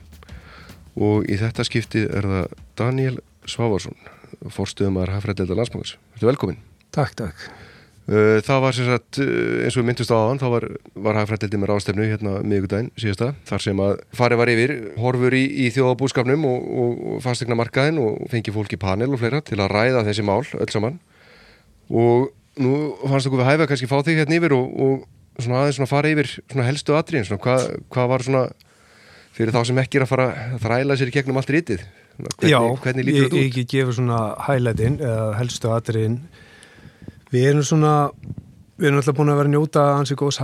[0.96, 3.98] Og í þetta skipti er það Daniel Svavarsson
[4.56, 6.60] fórstuðumar Hafrættelda landsmangars Þetta er velkomin
[6.96, 7.46] Takk, takk.
[8.06, 10.66] Uh, Það var sem sagt, uh, eins og við myndust á aðan, þá var,
[11.08, 15.42] var hagfrættildi með ráðstefnu hérna miðgudaginn síðasta, þar sem að farið var yfir horfur í,
[15.66, 19.58] í þjóðabúskapnum og, og, og fastegna markaðin og fengi fólk í panel og fleira til
[19.60, 21.02] að ræða þessi mál öll saman
[21.90, 22.30] og
[22.62, 22.72] nú
[23.04, 26.12] fannst okkur við hæfa kannski fá þig hérna yfir og, og svona aðeins svona fara
[26.14, 28.44] yfir svona helstu atriðin, svona hvað, hvað var svona
[29.36, 31.84] fyrir þá sem ekki er að fara að þræla sér í gegnum allt rítið
[32.16, 33.50] hvernig, Já, hvernig ég, lítur þetta ég út?
[33.52, 34.20] ekki gefur svona
[35.04, 36.20] eða helstu atriðin.
[37.34, 37.92] Við erum svona,
[38.80, 40.40] við erum alltaf búin að vera að njóta ansi góðs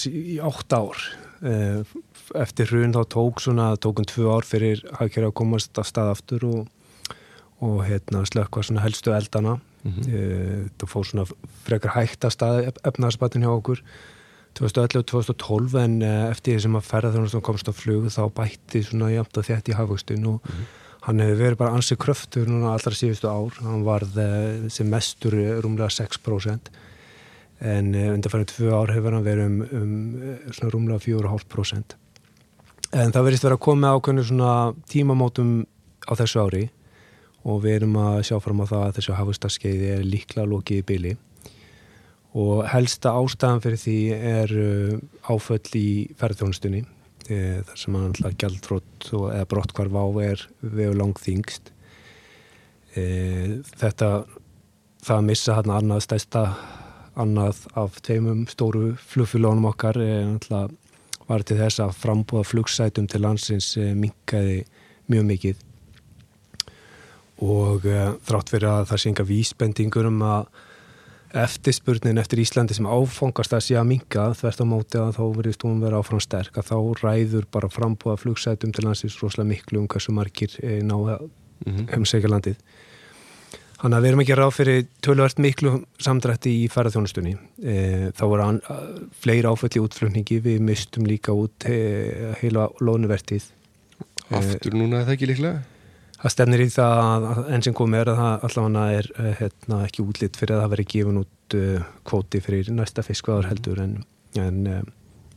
[0.00, 1.02] sí- í átt ár.
[1.44, 1.82] Eh,
[2.38, 6.46] Eftir hrun þá tók svona, tókum tvö ár fyrir hagkerri að komast af stað aftur
[6.48, 6.68] og,
[7.60, 9.58] og hérna slökka svona helstu eldana.
[9.82, 10.02] Mhm.
[10.08, 11.26] Eh, Það fór svona
[11.64, 13.82] frekar hægt að stað efnaðarspatin hjá okkur.
[14.54, 18.82] 2011 og 2012 en eh, eftir því sem að ferðarþjónustum komst á flug þá bætti
[18.84, 20.40] svona jæmt að þetta í hafvöxtin og
[21.02, 23.56] hann hefur verið bara ansið kröftur núna allra síðustu ár.
[23.64, 26.70] Hann varð eh, sem mestur rúmlega 6%
[27.62, 31.94] en undanfærin tvö ár hefur hann verið um, um svona rúmlega 4,5%
[32.92, 34.54] en það verðist vera að koma ákveðinu svona
[34.90, 35.52] tímamótum
[36.04, 36.62] á þessu ári
[37.42, 40.88] og við erum að sjá fram á það að þessu hafvöxtaskeiði er líklega lokið í
[40.92, 41.12] byli
[42.38, 46.82] og helsta ástæðan fyrir því er uh, áföll í ferðþjónustunni
[47.28, 51.72] e, þar sem hann alltaf gjaldfrótt og, eða brottkvarf á er við langþingst
[52.96, 53.02] e,
[53.76, 54.12] þetta
[55.02, 56.44] það að missa hann annað stæsta
[57.20, 60.72] annað af tveimum stóru flugfélónum okkar alltaf
[61.28, 64.62] var til þess að frambúða flugsætum til landsins minkaði
[65.12, 65.60] mjög mikið
[67.42, 70.46] og e, þrátt fyrir að það sé enga vísbendingur um að
[71.42, 75.62] eftirspurnin eftir Íslandi sem áfangast að sé að minka þvert á móti að þá verðist
[75.64, 79.88] hún vera áfram sterk að þá ræður bara frambúða flugsætum til landsins rosalega miklu um
[79.88, 81.30] hversu margir e, ná að
[81.66, 81.86] Mhm.
[81.92, 82.56] heimsækja landið.
[83.82, 87.32] Þannig að við erum ekki ráð fyrir tölvert miklu samdrætti í ferðarþjónustunni.
[87.62, 87.74] E,
[88.14, 88.46] þá voru
[89.22, 93.48] fleiri áföll í útflutningi, við mistum líka út e, heila lónuvertið.
[94.30, 95.62] Aftur núna er það ekki líklega?
[96.22, 99.32] Það stefnir í það að að enn sem komið er að það allavega er eh,
[99.40, 103.80] hérna, ekki útlitt fyrir að það veri gefin út uh, kvóti fyrir næsta fiskvaðar heldur
[103.82, 103.96] en,
[104.38, 104.84] en uh,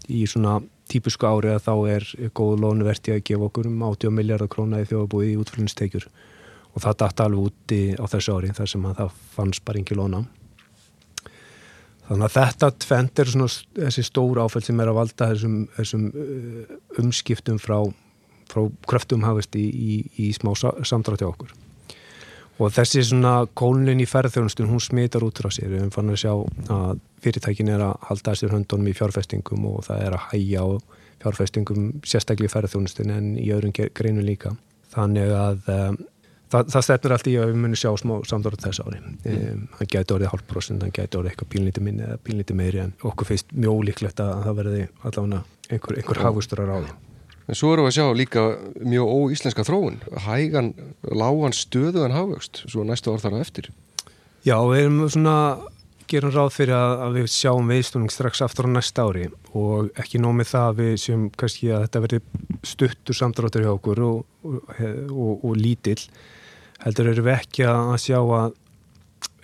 [0.06, 0.60] í svona
[0.92, 4.86] típusku ári að þá er góð lónuverti að gefa okkur um 80 miljardar króna í
[4.92, 9.20] þjóðabúi í útflunnstekjur og það datt alveg úti á þessu ári þar sem að það
[9.34, 10.22] fannst bara ekki lóna.
[12.06, 13.50] Þannig að þetta tvent er svona
[13.82, 16.10] þessi stóra áfæll sem er að valda þessum, þessum
[17.02, 17.80] umskiptum frá
[18.52, 21.54] frá kröftum hafist í, í, í smá sa- samdrátt hjá okkur.
[22.56, 25.68] Og þessi svona kólun í ferðþjónustun, hún smitar út frá sér.
[25.74, 26.32] Við erum fann að sjá
[26.72, 30.68] að fyrirtækin er að halda sér höndunum í fjárfestingum og það er að hæja á
[31.26, 34.54] fjárfestingum sérstaklega í ferðþjónustun en í öðrum greinum líka.
[34.96, 35.98] Þannig að um,
[36.54, 39.02] það, það stefnir allt í að við munum sjá smá samdrátt þess ári.
[39.04, 42.84] Um, hann gæti orðið hálf prosent, hann gæti orðið eitthvað bílniti minni eða bílniti meiri
[42.86, 45.42] en okkur finnst mjög ólíklegt að það verði allavega
[45.76, 46.96] einhver, einhver hafustur að ráði.
[47.46, 48.44] En svo erum við að sjá líka
[48.82, 50.74] mjög óíslenska þróun, hægan,
[51.14, 53.70] lágan stöðuðan hafvöxt, svo næstu ár þar á eftir.
[54.46, 55.38] Já, við erum svona
[56.10, 59.26] gerum ráð fyrir að, að við sjáum viðstunning strax aftur á næsta ári
[59.58, 62.20] og ekki nómið það að við séum kannski að þetta verði
[62.66, 64.60] stuttur samdráttur hjá okkur og, og,
[65.10, 66.00] og, og lítill
[66.84, 68.48] heldur erum við ekki að að sjá að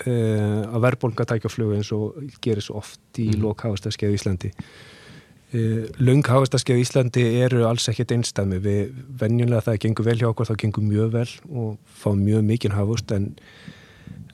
[0.05, 3.41] uh, að verðbólga tækja flug eins og gerir svo oft í mm.
[3.45, 4.53] lókhafastaskeið í Íslandi
[5.51, 10.47] Lung hafastaskeið í Íslandi eru alls ekkert einstæmi við venjulega það gengur vel hjá okkur
[10.47, 13.33] þá gengur mjög vel og fá mjög mikinn hafust en,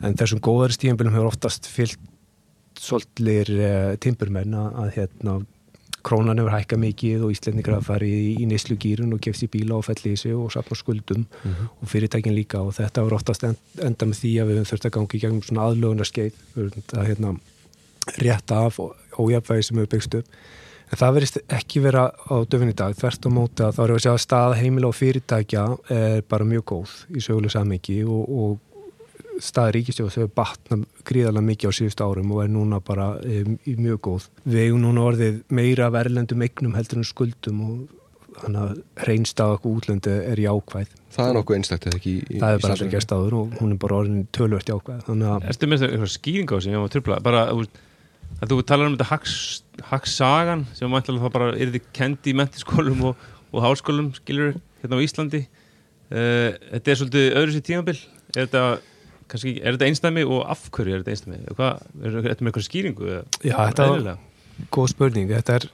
[0.06, 1.98] en þessum góðari stíðanbylum hefur oftast fyllt
[2.78, 5.40] svolítlir uh, timburmenn að, að hérna
[6.06, 9.50] krónan hefur hækkað mikið og Íslandingar hafa farið í, í neyslu gýrun og kefst í
[9.52, 11.26] bíla og felli í sig og sapna skuldum
[11.82, 12.62] og fyrirtækin líka.
[12.62, 15.24] Og þetta hefur oftast end, enda með því að við höfum þurft að gangi í
[15.26, 16.40] gegnum svona aðlögunarskeið
[17.02, 17.34] að hérna
[18.22, 18.80] rétta af
[19.18, 20.40] ójafvægi sem hefur byggst upp
[20.88, 23.98] en það verist ekki vera á döfin í dag þvert á móti að þá erum
[23.98, 25.66] við að sjá að staða heimila og fyrirtækja
[25.98, 28.64] er bara mjög góð í söguleg samengi og, og
[29.44, 34.00] staði ríkistjóð þau batna gríðarlega mikið á síðustu árum og er núna bara um, mjög
[34.08, 34.28] góð.
[34.48, 37.78] Við eigum núna orðið meira verðlendum eignum heldur en skuldum og
[38.38, 40.94] þannig að hreinstað okkur útlöndi er jákvæð.
[41.16, 43.56] Það er nokkuð einstakt eða ekki í, í Það er bara aldrei gerst áður og
[43.62, 45.00] hún er bara orðin tölvört jákvæð.
[45.08, 45.48] Þannig að
[48.38, 49.38] Bara, þú talar um þetta haks,
[49.92, 55.02] haksagan sem mæntilega þá bara er þið kendi í mentiskólum og, og háskólum skilur hérna
[55.02, 57.98] á Íslandi uh, þetta er svolítið öðru sér tímabil
[58.36, 58.64] er þetta,
[59.34, 63.12] er þetta einstæmi og af hverju er þetta einstæmi er þetta með eitthvað skýringu?
[63.42, 64.20] Já, þetta Eðlilega?
[64.74, 65.30] góð spurning.
[65.32, 65.68] Þetta er,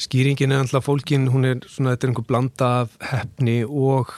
[0.00, 4.14] skýringin er alltaf fólkin, hún er svona, þetta er einhver blanda af hefni og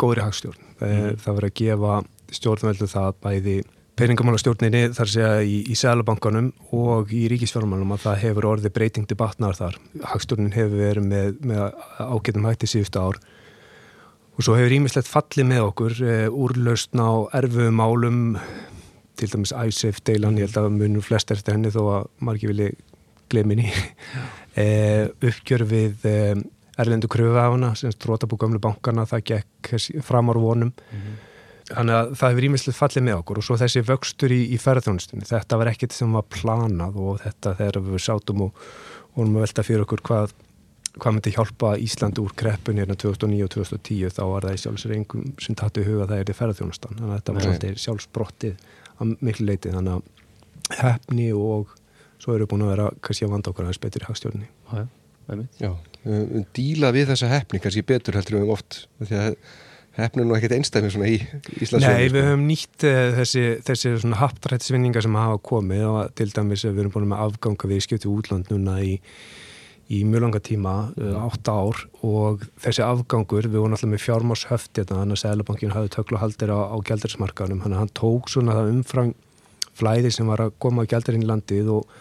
[0.00, 0.68] góðri hagstjórn.
[0.80, 1.96] Það, er, það verður að gefa
[2.36, 3.56] stjórnveldu það bæði
[3.96, 9.16] peningamálastjórninni þar segja í, í sælabankanum og í ríkisfjármálum að það hefur orðið breyting til
[9.18, 9.78] batnar þar.
[10.12, 11.62] Hagstjórnin hefur verið með, með
[12.04, 13.20] ágætum hætti síðustu ár.
[14.36, 18.18] Og svo hefur ímislegt fallið með okkur e, úrlausn á erfu málum
[19.16, 22.74] til dæmis ISAF deilan, ég held að munum flest eftir henni þó að margir vilji
[23.32, 23.70] gleminni
[24.60, 24.66] e,
[25.24, 26.18] uppgjör við e,
[26.76, 29.72] erlendu kröfuhafana sem strótabú gamlu bankana, það gekk
[30.04, 30.74] framar vonum
[31.70, 35.26] þannig að það hefur ímislegt fallið með okkur og svo þessi vöxtur í, í ferðarþjónustunni,
[35.26, 38.66] þetta var ekkit sem var planað og þetta þegar við sátum og
[39.16, 40.36] vorum að velta fyrir okkur hvað
[40.96, 44.96] hvað myndi hjálpa Íslandi úr kreppun hérna 2009 og 2010 þá var það í sjálfsögur
[44.96, 48.62] engum sem tattu í huga það er í ferðarþjónustan þannig að þetta var svolítið sjálfsbrottið
[48.96, 51.74] að miklu leiti þannig að hefni og
[52.22, 54.48] svo eru búin að vera kannski að vanda okkur aðeins betur í hagstjórni
[55.60, 55.72] Já,
[56.56, 59.38] díla við þessa hefni kannski betur heldur við oft því að
[59.96, 61.16] hefni er nú ekkert einstæmi svona í
[61.62, 66.28] Íslands Nei, við höfum nýtt uh, þessi, þessi svona haptrættisvinningar sem hafa komið og til
[66.36, 68.96] dæmis að við erum búin með afganga við skipti útland núna í,
[69.88, 74.72] í mjög langa tíma, uh, átta ár og þessi afgangur, við vorum alltaf með fjármáshöft
[74.80, 79.14] hérna, þannig að Sælabankin hafði töklu haldir á, á að hann tók svona það umfrang
[79.76, 81.96] flæði sem var að koma á gældarinn í landið og,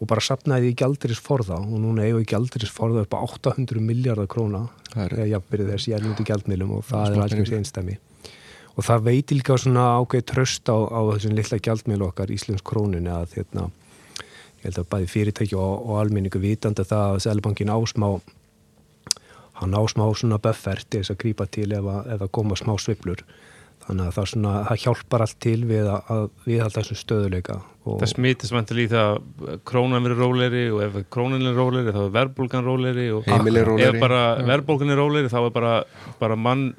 [0.00, 4.66] og bara sapnaði í gældarisforða og núna eigum við gældarisforða upp á 800 miljardar króna.
[4.96, 7.58] Eða jafnbyrði þessi erlendu gjaldmiðlum og það er peningur.
[7.60, 7.98] einstæmi
[8.80, 13.08] og það veit líka svona ákveð tröst á, á þessum litla gjaldmiðl okkar Íslands krónun
[13.10, 13.66] að hérna,
[14.60, 18.08] ég held að bæði fyrirtæki og, og almenningu vitandi það að Sælubankin ásmá
[19.60, 22.72] hann ásmá svona buffert til þess að grípa til ef að, ef að koma smá
[22.80, 23.24] sviflur
[23.90, 27.96] þannig að það, svona, það hjálpar allt til við að, að viðhalda þessum stöðuleika og,
[28.00, 29.14] Það smitist vantilega í það
[29.54, 33.98] að krónan verið róleri og ef krónan er róleri þá er verðbólgan róleri og ef
[34.00, 35.74] bara verðbólgan er róleri þá er bara,
[36.20, 36.70] bara mann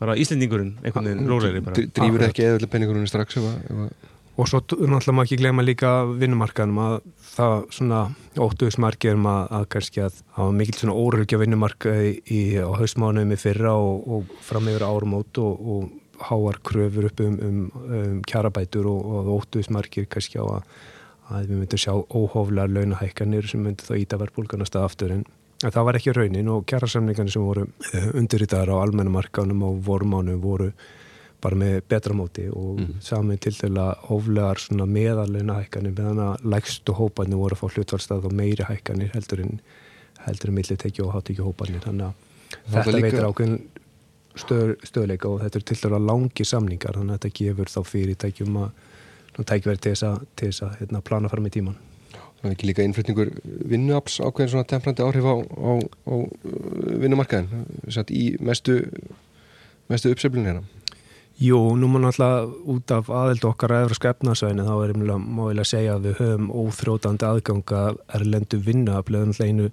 [0.00, 1.76] bara Íslendingurinn einhvern veginn róleri bara.
[1.76, 4.08] Dr- Drífur ekki eða peningurinn strax ef að, ef að
[4.40, 6.94] og svo náttúrulega má ekki gleyma líka vinnumarkaðnum að
[7.34, 7.98] það svona
[8.40, 13.34] óttuðismarkið um að, að kannski að það var mikil svona órölgja vinnumarkaði í, á hausmánuðum
[13.36, 18.22] í fyrra og, og fram yfir árumót og, og háar kröfur upp um, um, um
[18.28, 20.78] kjarabætur og, og óttuðismarkið kannski á að,
[21.30, 25.26] að við myndum sjá óhóflar launahækkanir sem myndi þá íta verðbólgan að aftur en
[25.60, 27.66] það var ekki raunin og kjarasamningarnir sem voru
[28.16, 30.70] undirritaðar á almennumarkaðunum og vormánu voru
[31.40, 32.96] bara með betra móti og mm.
[33.04, 38.26] saman til dæla hóflegar svona meðalina hækkanir meðan að lægstu hópanir voru að fá hlutvalstað
[38.28, 39.60] og meiri hækkanir heldur en
[40.26, 43.60] heldur en milli tekið og hátt ekki hópanir þannig að þetta líka- veitir ákveðin
[44.38, 48.58] stöð, stöðleika og þetta er til dæla langi samningar þannig að þetta gefur þá fyrirtækjum
[48.62, 48.70] að
[49.40, 51.78] tækverð til þess að, til þess að hérna, plana fram í tíman
[52.40, 53.32] það er ekki líka innflutningur
[53.68, 55.72] vinnuafls ákveðin svona temprandi áhrif á, á,
[56.08, 56.14] á
[57.04, 58.80] vinnumarkaðin satt í mestu
[59.90, 60.64] mestu uppseflun hérna?
[61.40, 65.68] Jú, nú má náttúrulega út af aðeld okkar að Evróska efnarsvæðinu þá er mjög að
[65.70, 67.80] segja að við höfum óþrótandi aðganga
[68.18, 69.70] erlendu vinnuaflega náttúrulega einu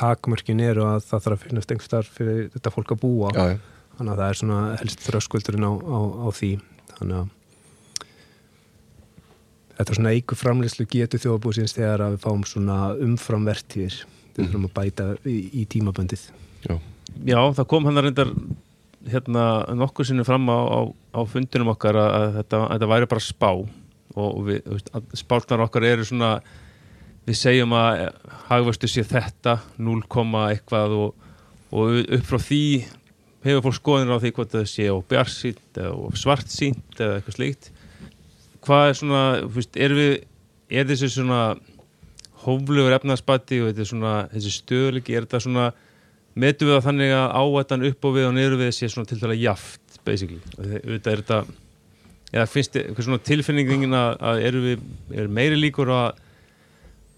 [0.00, 3.34] takmörkin eru að það þarf að finnast einhver starf fyrir þetta fólk að búa.
[3.36, 3.58] Já, já,
[4.00, 6.50] þannig að það er svona helst þröskuldurinn á, á, á því.
[6.96, 7.26] Þannig að
[9.76, 13.98] þetta er svona eigu framleyslu getur þjóðabúsins þegar að við fáum svona umframvertíðir.
[14.30, 16.24] Við þurfum að bæta í, í tímaböndið
[16.64, 16.74] já,
[17.26, 18.30] Já, það kom hann að reyndar
[19.10, 19.44] hérna
[19.76, 20.80] nokkur sinni fram á, á,
[21.16, 23.50] á fundinum okkar að, að þetta, að þetta væri bara spá.
[24.20, 24.70] Og, við,
[25.18, 26.30] spárnar okkar eru svona
[27.28, 28.06] við segjum að
[28.48, 30.00] hagvöstu sé þetta 0,
[30.48, 31.28] eitthvað og,
[31.70, 32.64] og upp frá því
[33.44, 35.88] hefur fólk skoðinir á því hvort það sé á bjarsýnt á
[36.22, 37.70] svartsýnt eða eitthvað slíkt?
[38.66, 39.22] Hvað er svona,
[39.56, 40.10] veist, er við
[40.70, 41.40] er þessi svona
[42.44, 45.64] hóflugur efnaðspati og þetta er svona þessi stöðleiki, er þetta svona
[46.40, 49.18] metum við það þannig að áættan upp og við og niður við sé svona til
[49.20, 51.40] dæla jaft basically, Og þe- auðvitað er þetta
[52.30, 54.84] eða finnst þið eitthvað svona tilfinningin að, að eru við,
[55.18, 56.20] er meiri líkur að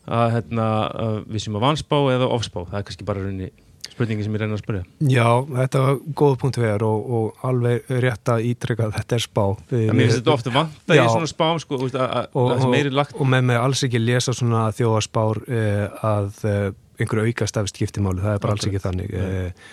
[0.03, 0.65] að, hérna,
[1.05, 3.51] að við sem að vanspá eða ofspá, það er kannski bara raunni
[3.91, 4.85] spurningi sem ég reyna að spyrja.
[5.11, 9.25] Já, þetta var góð punkt vegar og, og alveg rétt að ítrekka að þetta er
[9.27, 9.43] spá.
[9.51, 10.55] En mér finnst þetta ofta
[11.03, 13.19] svona spám sko, að, að, og, að það sem meiri og, lagt.
[13.19, 16.67] og með mig alls ekki lesa svona þjóðarspár eh, að eh,
[17.03, 19.15] einhverju aukast af skiptimáli, það er bara alls ekki þannig.
[19.19, 19.71] Eh,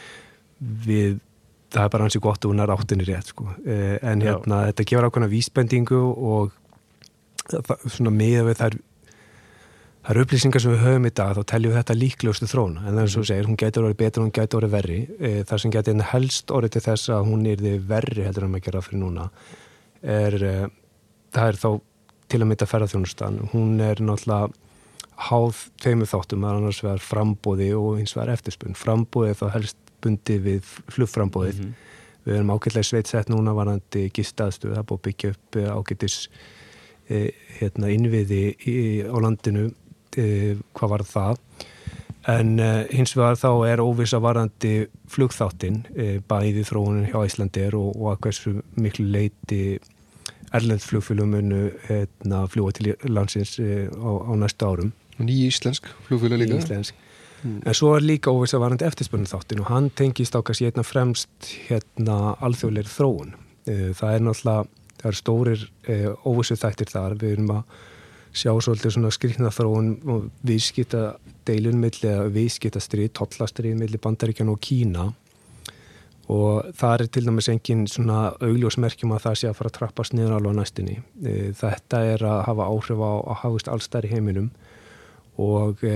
[0.59, 1.19] við
[1.69, 3.51] það er bara hansi gott og hún er áttinni rétt sko.
[3.65, 6.55] eh, en hérna þetta gefur ákveðna vísbendingu og
[7.49, 8.77] það, svona með við þær
[10.03, 12.93] það eru upplýsingar sem við höfum í dag þá teljum við þetta líklegustu þróna en
[12.93, 14.99] það er svo segir, hún getur orðið betur hún getur orðið verri.
[15.19, 18.65] E, það sem getur helst orðið til þess að hún er verri heldur en maður
[18.69, 19.27] gera fyrir núna
[20.01, 20.55] er, e,
[21.35, 21.69] það er þá
[22.29, 24.53] til að mynda ferðarþjónustan hún er náttúrulega
[25.29, 30.37] háð tveimu þáttum að annars verður frambóði og hins vegar eftirspunn frambóði þá helst bundi
[30.39, 31.89] við flugframbóðið mm -hmm.
[32.23, 36.17] við erum ákveðlega sveitsett núna varandi gistaðstu, það búið byggja upp e, ákveðis
[37.09, 39.67] e, hérna, innviði í, á landinu
[40.15, 41.43] hvað var það.
[42.27, 44.73] En e, hins vegar þá er óvisa varandi
[45.09, 49.79] flugþáttin e, bæði þróunin hjá Íslandir og, og að hversu miklu leiti
[50.55, 54.91] erlendflugfélum munu hérna, fljúa til landsins á, á næstu árum.
[55.21, 56.57] Ný íslensk flugfélag líka.
[56.59, 56.97] Íslensk.
[57.43, 57.61] Mm.
[57.69, 61.53] En svo er líka óvisa varandi eftirspunni þáttin og hann tengist á kannski einna fremst
[61.69, 63.37] hérna alþjóðleiri þróun.
[63.69, 64.65] Það er náttúrulega,
[64.99, 65.65] það er stórir
[66.27, 67.77] óvisu þættir þar, við erum að
[68.35, 71.15] sjá svolítið svona skrikna þróun og viðskita
[71.47, 75.09] deilun milli eða viðskita stríð, tollastrið milli bandaríkjan og Kína.
[76.29, 80.13] Og það er til dæmis engin svona augljósmerkjum að það sé að fara að trappast
[80.13, 80.99] niður alveg næstinni.
[81.25, 84.51] E, þetta er að hafa áhrif á að hafist allstær í heiminum.
[85.41, 85.95] Og e,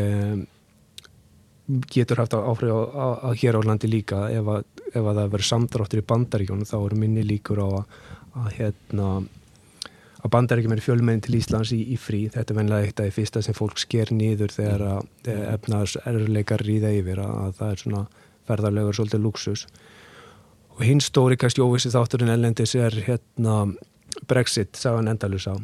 [1.93, 4.25] getur haft áhrif á hér á landi líka.
[4.33, 8.01] Ef að, ef að það verður samdráttur í bandaríkjónu þá eru minni líkur á að,
[8.41, 9.13] að hérna
[10.23, 12.25] að bandaríkjum er fjölmenn til Íslands í, í frí.
[12.31, 16.63] Þetta er vennilega eitt af því fyrsta sem fólk sker nýður þegar að efnaðs erleikar
[16.63, 18.05] ríða yfir að, að það er svona
[18.47, 19.67] ferðarlegur svolítið luxus
[20.73, 23.67] og hinn stóri kannski óvissi þátturinn ellendis er hérna
[24.29, 25.55] Brexit, sagan endalus á.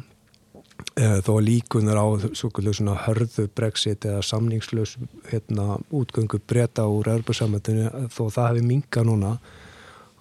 [0.96, 4.96] Þó líkunar á svona hörðu Brexit eða samningslaus
[5.30, 9.32] hérna útgöngu breyta úr erfarsamöndinu þó það hefur minga núna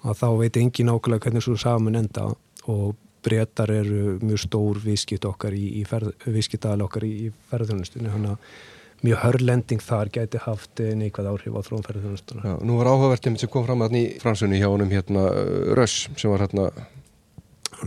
[0.04, 2.28] að þá veit engin ákveðlega hvernig svo saman enda.
[2.70, 8.12] Og breytar eru mjög stór viðskipt okkar í, í ferð, viðskiptaðal okkar í, í ferðunustunni
[8.14, 8.54] þannig að
[9.00, 13.68] mjög hörlending þar gæti haft neikvæð áhrif á þrónferðunustuna Já, nú var áhugavertið sem kom
[13.68, 15.30] fram aðni í fransunni hjá honum hérna
[15.78, 16.70] Röss sem var hérna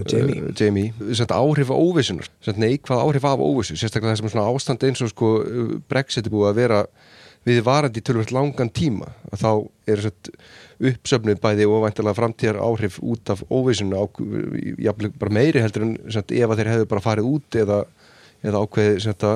[0.09, 0.93] Jamie, uh, Jamie.
[1.29, 5.33] Áhrif á óvissunar, neikvæð áhrif af óvissu sérstaklega þessum svona ástand eins og sko
[5.91, 6.81] Brexit er búið að vera
[7.45, 9.51] við varandi tölvöld langan tíma að þá
[9.91, 10.05] er
[10.91, 14.05] uppsöfnuð bæði og væntalega framtíðar áhrif út af óvísinu á,
[15.21, 17.83] bara meiri heldur en sagt, ef þeir hefðu bara farið út eða,
[18.43, 19.27] eða ákveði sagt,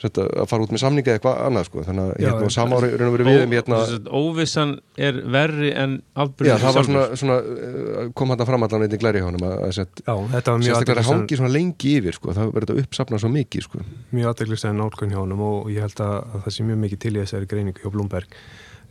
[0.00, 1.84] sagt, að fara út með samninga eða eitthvað annað sko.
[1.86, 3.80] þannig að hérna, samári um hérna,
[4.20, 4.74] Óvissan
[5.08, 9.02] er verri en afbyrðið Já, það var svona, svona eh, kom hann að framallan eitthvað
[9.04, 12.36] glæri hjá hann að sérstaklega hangi svona lengi yfir sko.
[12.36, 13.82] það verður þetta uppsapnað svo mikið sko.
[14.12, 17.14] Mjög aðdeglislega nálgun hjá hann og ég held að, að það sé mjög mikið til
[17.14, 18.40] í þessari greiningu hjá Blomberg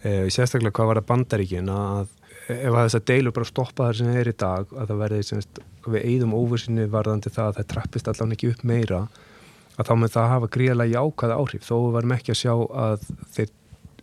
[0.05, 2.13] sérstaklega hvað var það bandaríkin að
[2.45, 5.25] ef þess að deilur bara stoppa þar sem það er í dag að það verði
[5.25, 8.99] semst, við eigðum óvissinni varðandi það að það trappist allan ekki upp meira
[9.75, 11.65] að þá með það hafa gríðarlega jákaða áhrif.
[11.65, 12.53] Þó varum ekki að sjá
[12.85, 13.49] að þeir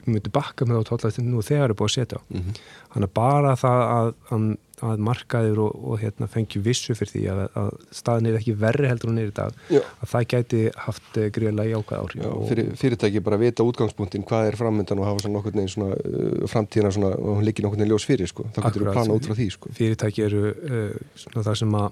[0.09, 2.61] myndu bakka með á tóllaðistinn nú þegar er búið að setja mm -hmm.
[2.93, 4.47] þannig að bara það að, að,
[4.83, 8.89] að markaður og, og hérna, fengi vissu fyrir því að, að staðin er ekki verri
[8.91, 9.81] heldur hún er í dag Já.
[10.03, 14.47] að það gæti haft eh, gríðarlega jákaða áhrif Já, fyrir, Fyrirtæki bara vita útgangspunktin hvað
[14.51, 17.79] er framöndan og hafa svona nokkur neginn svona uh, framtíðina svona og hún líkir nokkur
[17.79, 18.49] neginn ljós fyrir sko.
[18.55, 19.71] það getur að plana út frá því sko.
[19.73, 21.91] Fyrirtæki eru uh, svona það sem að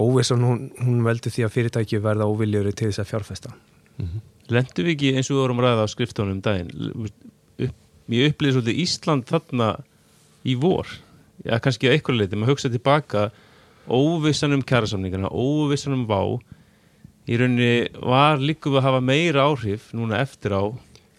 [0.00, 4.20] óvissan hún, hún veldur því að fyrirtæki verða óviljuri til þess að fjárfesta mm -hmm.
[4.50, 6.72] Lendu við ekki eins og við vorum ræða á skriftónum um daginn?
[7.00, 7.76] Upp,
[8.10, 9.70] ég upplýði svolítið Ísland þarna
[10.42, 10.90] í vor.
[11.46, 13.28] Já kannski á eitthvað leiti, maður hugsa tilbaka
[13.90, 16.20] óvissan um kærasamningarna óvissan um vá
[17.30, 20.62] í rauninni var líkuð að hafa meira áhrif núna eftir á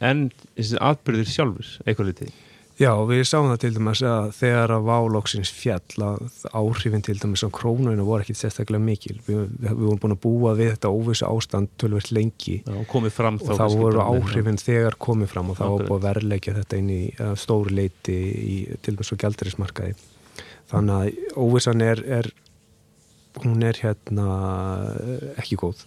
[0.04, 2.34] en þessi atbyrðir sjálfur eitthvað leitið
[2.82, 7.44] Já, við sáum það til dæmis að þegar að válóksins fjall að áhrifin til dæmis
[7.46, 9.20] á krónuna voru ekki sérstaklega mikil.
[9.28, 13.65] Við, við vorum búin að búa við þetta óvissu ástand tölvert lengi Já, og þá
[13.76, 17.02] voru áhrifin þegar komið fram og þá var búin að verleika þetta inn í
[17.38, 19.96] stóri leiti í, til dæmis á gældurismarkaði.
[20.72, 22.32] Þannig að óvissan er, er
[23.44, 24.28] hún er hérna
[25.38, 25.86] ekki góð.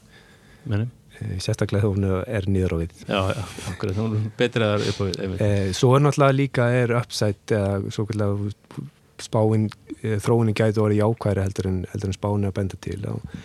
[0.71, 0.93] Menni?
[1.21, 4.99] Eh, sérstaklega hún er nýður á við Já, já, okkur, hún er betrið að upp
[4.99, 7.55] á við e, Svo er náttúrulega líka er uppsætt
[7.95, 8.51] svo kallega
[9.23, 9.69] spáin,
[10.03, 12.99] e, þróunin gæti orðið jákværi heldur en, en spáin er að benda til.
[13.11, 13.37] Og,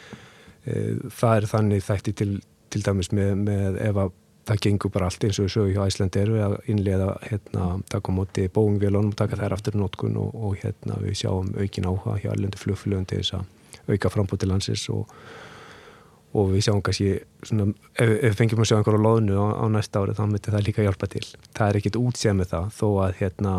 [0.65, 0.79] e,
[1.19, 2.31] það er þannig þætti til,
[2.73, 4.15] til dæmis með, með ef að
[4.49, 8.13] það gengur bara allt eins og við sögum hjá Æslandi eru að innlega hérna taka
[8.15, 12.31] móti bóingvélunum, taka þær aftur í nótkun og, og hérna við sjáum aukin áhuga hjá
[12.33, 15.11] allundi flugflugum til þess að auka frambúti landsins og
[16.33, 17.09] og við sjáum kannski
[17.43, 17.65] svona,
[17.95, 20.65] ef, ef við fengjum að sjá einhverju loðnu á, á næsta ári þá myndir það
[20.67, 21.25] líka hjálpa til.
[21.57, 23.53] Það er ekkit útséð með það þó að hérna,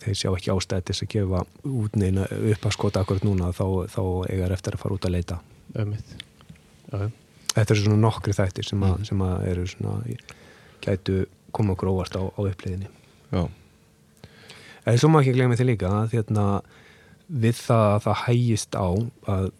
[0.00, 4.02] þeir sjá ekki ástæðis að gefa út neina upp að skota akkurat núna þá, þá
[4.30, 5.40] eigar eftir að fara út að leita.
[5.80, 6.16] Ömmit
[7.50, 9.04] þetta eru svona nokkri þættir sem, að, Mhm.
[9.06, 10.16] sem að eru svona
[10.82, 12.88] gætu koma okkur óvart á, á uppliðinni
[13.32, 13.48] Já,
[14.86, 16.62] En svo má ekki glemja því líka að hérna,
[17.30, 18.88] við það að það hægist á
[19.28, 19.50] að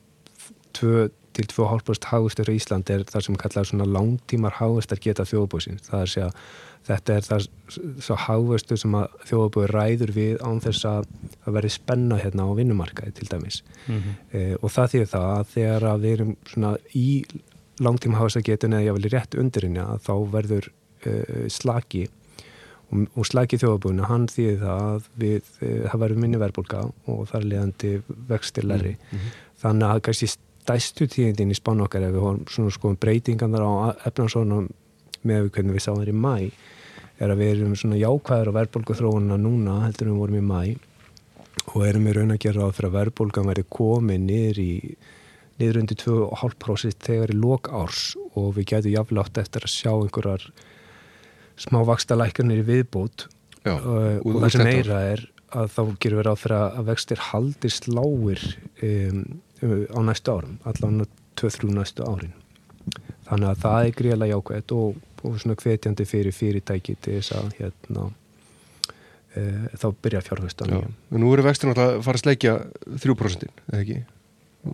[0.73, 5.87] 2 til 2,5% hagustur í Ísland er það sem kallar svona langtímar hagustar geta þjóðbúsins.
[5.87, 6.41] Það er að
[6.89, 7.47] þetta er það
[8.03, 11.09] svo hagustur sem að þjóðbúi ræður við án þess að
[11.45, 13.61] það verði spenna hérna á vinnumarkaði til dæmis.
[13.87, 14.15] Mhm.
[14.33, 17.09] E, og það þýðir það að þegar að við erum svona í
[17.81, 20.71] langtíma hagustar getun eða ég vil rétt undir henni að þá verður
[21.05, 21.13] e,
[21.53, 22.09] slaki
[22.91, 27.23] og, og slaki þjóðabúinu, hann þýðir það að við, e, það verður minni verbulga og
[27.31, 27.93] þar leðandi
[28.29, 28.97] vextir læri
[29.61, 30.31] þannig að kannski
[30.71, 33.73] stæstu tíðindin í spánu okkar ef við horfum sko breytingarnar á
[34.07, 34.69] efnarsónum
[35.27, 36.35] með við hvernig við sáum þér í mæ
[37.21, 40.63] er að við erum svona jákvæður á verbulgu þróunina núna heldur við vorum í mæ
[41.75, 44.71] og erum við raun að gera ráð fyrir að verbulgan verði komið niður í
[45.61, 48.05] niður undir 2,5% þegar í lok árs
[48.39, 50.47] og við getum jafnlega átt eftir að sjá einhverjar
[51.61, 53.27] smá vaksta lækkanir í viðbót
[53.67, 56.89] já, uh, út- og það sem meira er að þá gerum við ráð fyrir að
[56.89, 58.45] vextir haldist lágir
[58.87, 61.03] um, um, á næstu árum, allan
[61.41, 62.33] 2-3 næstu árin
[63.29, 67.51] þannig að það er greiðlega jákvæmt og, og svona hvetjandi fyrir fyrirtæki til þess að
[67.61, 68.07] hérna
[69.37, 72.55] uh, þá byrja fjárhæstan Já, en nú eru vextin alltaf að fara að sleikja
[73.05, 73.99] 3% eða ekki?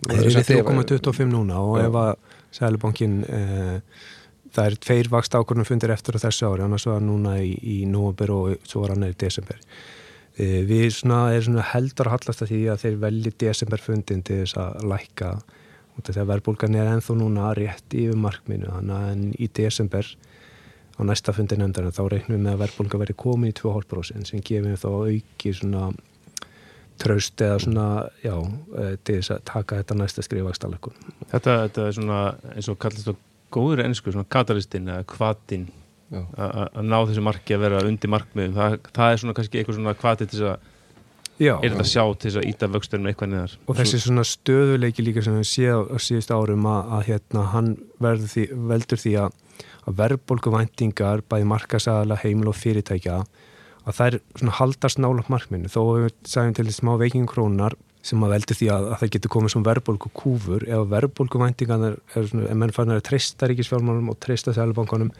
[0.07, 1.85] Það er þið- 3,25 núna og Já.
[1.87, 2.13] ef að
[2.57, 3.75] Sælubankin uh,
[4.55, 8.31] það er tveir vakst ákvörnum fundir eftir þessu ári, annars var núna í, í nóvember
[8.33, 9.59] og svo var hann í desember
[10.37, 14.41] við svona, er svona heldur að hallast að því að þeir velji desember fundin til
[14.43, 15.31] þess að lækka
[15.97, 20.11] út af því að verðbólgan er ennþá núna rétt yfir markminu, þannig að í desember
[20.97, 24.45] á næsta fundi nefndarinn þá reiknum við með að verðbólga verði komin í 2,5% sem
[24.45, 25.89] gefum þá auki svona
[26.97, 27.87] traust eða svona,
[28.23, 28.33] já,
[28.77, 30.95] eh, til þess að taka þetta næsta skrifakstallekun.
[31.29, 32.21] Þetta, þetta er svona
[32.55, 33.19] eins og kallast það
[33.53, 35.86] góður ennsku, svona katalistinn eða kvatin Já.
[36.13, 38.55] Að ná þessu marki að vera undir markmiðum.
[38.55, 40.73] Það, það er svona kannski eitthvað svona kvati til þess að
[41.37, 43.51] Já, er þetta sjá til þess að íta vöxturinn eitthvað neðar?
[43.69, 47.67] Og þessi svona stöðuleiki líka sem við séð á síðust árum að, að hérna, hann
[48.23, 49.35] því, veldur því að,
[49.85, 53.19] að verðbólgu væntingar bæði markasæðala, heimil og fyrirtækja
[53.87, 57.77] að þær svona haldast nála markminu þó við sæðum til smá veiking krónar
[58.07, 60.63] sem að veldur því að, að það getur komið svona verðbólgu kúfur.
[60.63, 65.11] Ef verðbólgu væntingan er, er ef menn fann að treysta ríkisfjármálum og treysta sælubankunum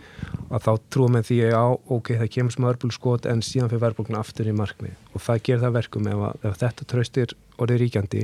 [0.47, 1.61] að þá trúum með því að já,
[1.97, 4.95] ok, það kemur smá verðbólgu skot en síðan fyrir verðbólguna aftur í markmið.
[5.13, 8.23] Og það gerir það verkum ef, að, ef þetta treystir orðið ríkjandi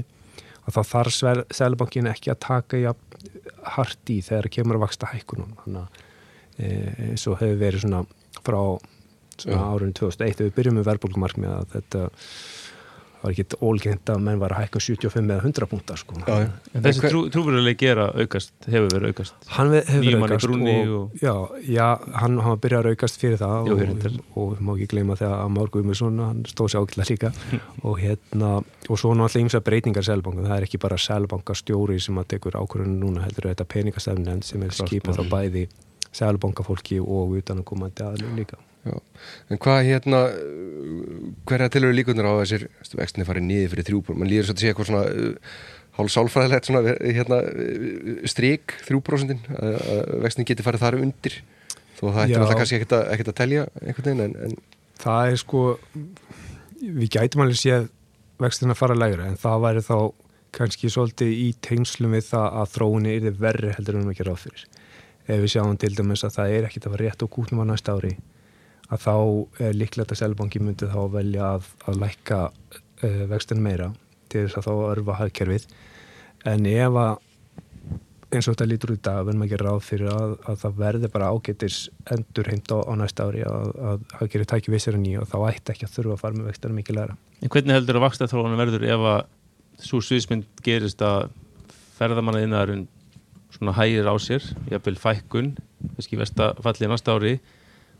[0.64, 2.95] að þá þarf sælubankin ekki að taka ja,
[3.76, 6.01] hart í þegar kemur að vaksta hækkunum þannig að
[6.55, 6.70] e,
[7.09, 8.03] eins og hefur verið svona
[8.43, 8.59] frá
[9.39, 12.03] svona árunni 2001 þegar við byrjum með verðbólgumarkmið að þetta
[13.24, 16.15] var ekki ólgengt að menn var að hækka 75 eða 100 púntar sko.
[16.28, 16.49] Já, já.
[16.76, 19.34] en þessi hver- trú, trúveruleg gera aukast hefur verið aukast.
[19.55, 20.65] Hann hefur manni aukast og,
[20.99, 21.34] og- já,
[21.78, 21.88] já,
[22.19, 25.38] hann, hann byrjar að aukast fyrir það Jú, og, og, og má ekki gleyma þegar
[25.45, 27.32] að Már Guðmundsson hann stóð sér ákveðlega líka.
[27.88, 28.51] Og hérna,
[28.89, 32.99] og svo náttúrulega ýmsa breytingar selbanka, það er ekki bara selbankastjóri sem að tekur ákvörðunum
[33.07, 35.67] núna, heldur þetta peningastefnend sem er skipað á bæði
[36.13, 38.97] selbankafólki og utan að komandi aðlum líka Já.
[39.47, 40.19] En hvað hérna
[41.47, 42.67] hverja tilhöru líkunar á þessir
[42.99, 45.53] vextinni farið niður fyrir þrjúbúr mann líður svo að sé eitthvað svona uh,
[45.97, 51.38] hálf sálfræðilegt svona uh, hérna, uh, strik þrjúbrósundin að að vextinni geti farið þar undir
[51.95, 55.31] þó það ætti alltaf kannski ekkert að, ekkert að telja einhvern veginn en, en það
[55.31, 55.63] er sko
[56.84, 57.88] við gætum alveg séð
[58.43, 59.97] vextin að fara lægra en það væri þá
[60.53, 64.43] kannski svolítið í tengslum við það að þróunni er verri heldur en við ekki ráð
[64.43, 64.65] fyrir.
[65.23, 67.71] Ef við sjáum til dæmis að það er ekkit að fara rétt og gútnum á
[67.71, 68.11] næsta ári
[68.93, 69.15] að þá
[69.67, 73.91] er líklegt að Selbanki myndi þá velja að, að lækka uh, vextin meira
[74.31, 75.67] til þess að þá örfa hagkerfið.
[76.49, 77.13] En ef að
[78.33, 81.09] eins og þetta lítur út dag verðum að gera ráð fyrir að, að það verði
[81.13, 81.77] bara ágætis
[82.13, 85.37] endur heimt á, á næsta ári að, að hagkerfið tæki vissir en nýja og þá
[85.51, 88.29] ætti ekki að þurfa að fara með vextina mikið læra en hvernig heldur að vaksta
[88.31, 89.21] þróunum verður ef að
[89.83, 91.27] svo sviðsmynd gerist að
[91.99, 92.87] ferðamanna innaðurinn
[93.53, 95.53] svona hægir á sér, jafnvel fækkun
[95.93, 96.17] kannski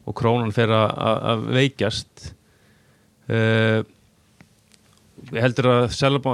[0.06, 2.34] og krónan fer að- veikjast.
[3.32, 3.84] Uh,
[5.32, 6.34] heldur að selba,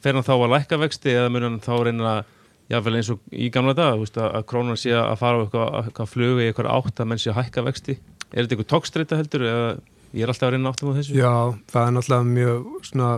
[0.00, 2.34] fer hann þá að lækka vexti eða mun hann þá reyna að
[2.72, 5.44] jáfnvel eins og í gamla dag veist, að, krónan sé að fara á
[5.84, 7.98] eitthvað, flugu í eitthvað átt að menn sé að hækka vexti?
[8.32, 9.68] Er þetta eitthvað tókstreita heldur eða
[10.16, 11.16] ég er alltaf að reyna áttum á þessu?
[11.16, 11.32] Já,
[11.72, 13.10] það er náttúrulega mjög svona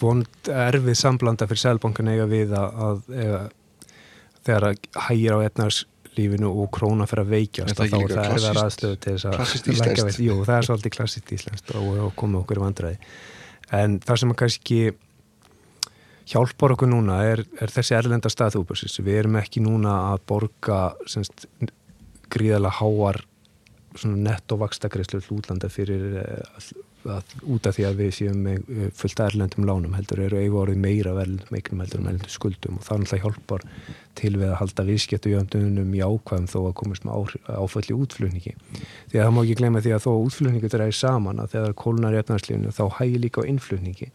[0.00, 3.42] vond erfið samblanda fyrir Selbankan eiga við að, að eiga,
[4.46, 5.38] þegar að hægir á
[6.16, 9.24] etnarslífinu og króna fyrir að veikjast Er að þá er það klassískt- aðstöðu til þess
[9.26, 9.40] að
[9.72, 10.04] íslenskt?
[10.06, 10.24] vexti.
[10.26, 12.98] Jú, það er svolítið klassist íslenskt og, og komið okkur í vandræði
[13.76, 14.78] en það sem kannski
[16.26, 18.98] hjálpar okkur núna er, er þessi erlenda staðúbörsins.
[19.02, 21.46] Við erum ekki núna að borga semst,
[22.30, 23.20] gríðalega háar
[24.04, 26.66] nettovakstagreislu útlanda fyrir að,
[27.08, 30.58] að, út af því að við séum með eh, fullt erlendum lánum heldur eru eigu
[30.60, 33.64] orðið meira verð meiknum heldur um erlendum skuldum og það náttúrulega hjálpar
[34.18, 38.54] til við að halda viðskiptu jöndunum í ákvæðum þó að komast með áfalli útflutningi.
[39.12, 42.16] Því að það má ekki glemja því að þó útflutningu dræðir saman að þegar kólnar
[42.16, 44.10] í efnarslífinu þá hægir líka á innflutningi.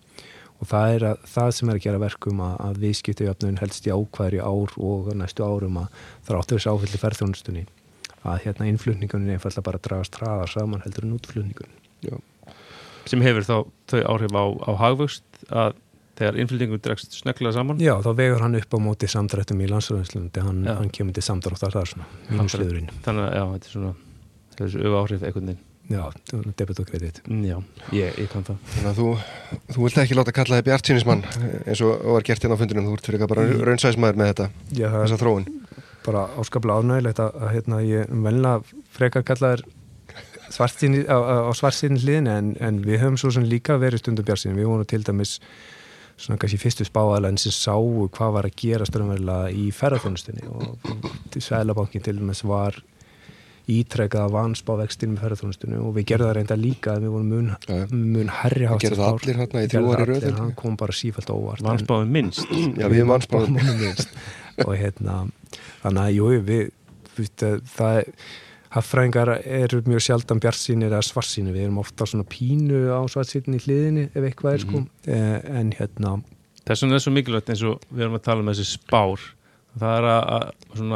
[0.62, 3.88] Og það er að, það sem er að gera verkum að, að viðskiptu jöfnun helst
[3.88, 7.64] í ákvæðri ár og næstu árum að það áttur þessi áfalli ferðjónustunni
[8.22, 12.20] að hérna innflutningunni er einfallega bara dragast hraðar saman heldur en útflutningunni
[13.10, 13.56] sem hefur þá
[13.90, 15.80] þau áhrif á, á hagvöxt að
[16.22, 17.82] þegar innflutningunni dragst snögglega saman.
[17.82, 21.74] Já, þá vegur hann upp á móti samdrættum í landsfjörðinslundi hann, hann kemur til samdráttar
[21.76, 22.94] þar svona, mínusliðurinn.
[23.06, 23.94] Þannig að já, þetta er svona
[24.62, 25.68] þessu auða áhrif einhvern veginn.
[25.92, 26.06] Já,
[26.56, 27.18] debit og kredit.
[27.28, 27.58] Mm, Já,
[27.98, 28.60] ég, ég kann það.
[28.78, 29.08] Þannig að þú,
[29.76, 31.24] þú vilt ekki láta kalla þig bjartsýnismann
[31.66, 34.48] eins og var gert hérna á fundunum þú ert fyrir bara raunsæsmaður með þetta
[34.78, 35.50] Já, þessa þróun.
[36.06, 38.54] bara áskaplega ánægilegt að, að hérna, ég velna
[38.96, 39.66] frekar kallaður
[40.52, 41.18] svartsinni, á,
[41.48, 44.88] á svartsinni hliðin en, en við höfum svo sem líka verið stundum björnsinn við vorum
[44.90, 45.38] til dæmis
[46.22, 52.06] svona kannski fyrstu spáaðalegin sem sáu hvað var að gera stöðumverðilega í ferðarþjónustinni og Sælabankin
[52.06, 52.78] til dæmis var
[53.72, 57.32] ítrekkað að vanspa vextinn með ferðarþjónustunni og við gerðum það reynda líka að við vorum
[57.36, 57.80] mun, ja.
[57.94, 61.66] mun herri hátt gerði það allir hérna í þrjóðari röð hann kom bara sífælt óvart.
[61.66, 62.56] Vanspaðum minnst.
[62.82, 64.16] Já við vanspaðum minnst.
[64.66, 65.18] Og hérna
[65.84, 66.64] þannig að jú við,
[67.18, 67.46] við
[67.76, 68.02] það
[68.72, 73.66] haffræðingar eru mjög sjaldan bjarsýnir eða svarsýnir við erum ofta svona pínu á svarsýnir í
[73.66, 74.80] hliðinni ef eitthvað er sko.
[74.80, 75.60] Mm -hmm.
[75.60, 76.22] en hérna
[76.66, 79.20] þess vegna er svo mikilvægt eins og við erum að tala um þessi spár.
[79.72, 80.50] Það er að,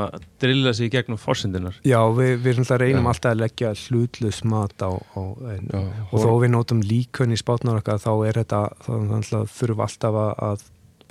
[0.03, 3.13] að drilla sig í gegnum fórsendinar Já, við, við reynum ja.
[3.13, 5.21] alltaf að leggja hlutlus mat á, á
[5.53, 5.80] en, Já,
[6.11, 10.65] og þó við nótum líkun í spátnar okkar þá er þetta, þá þurfum alltaf að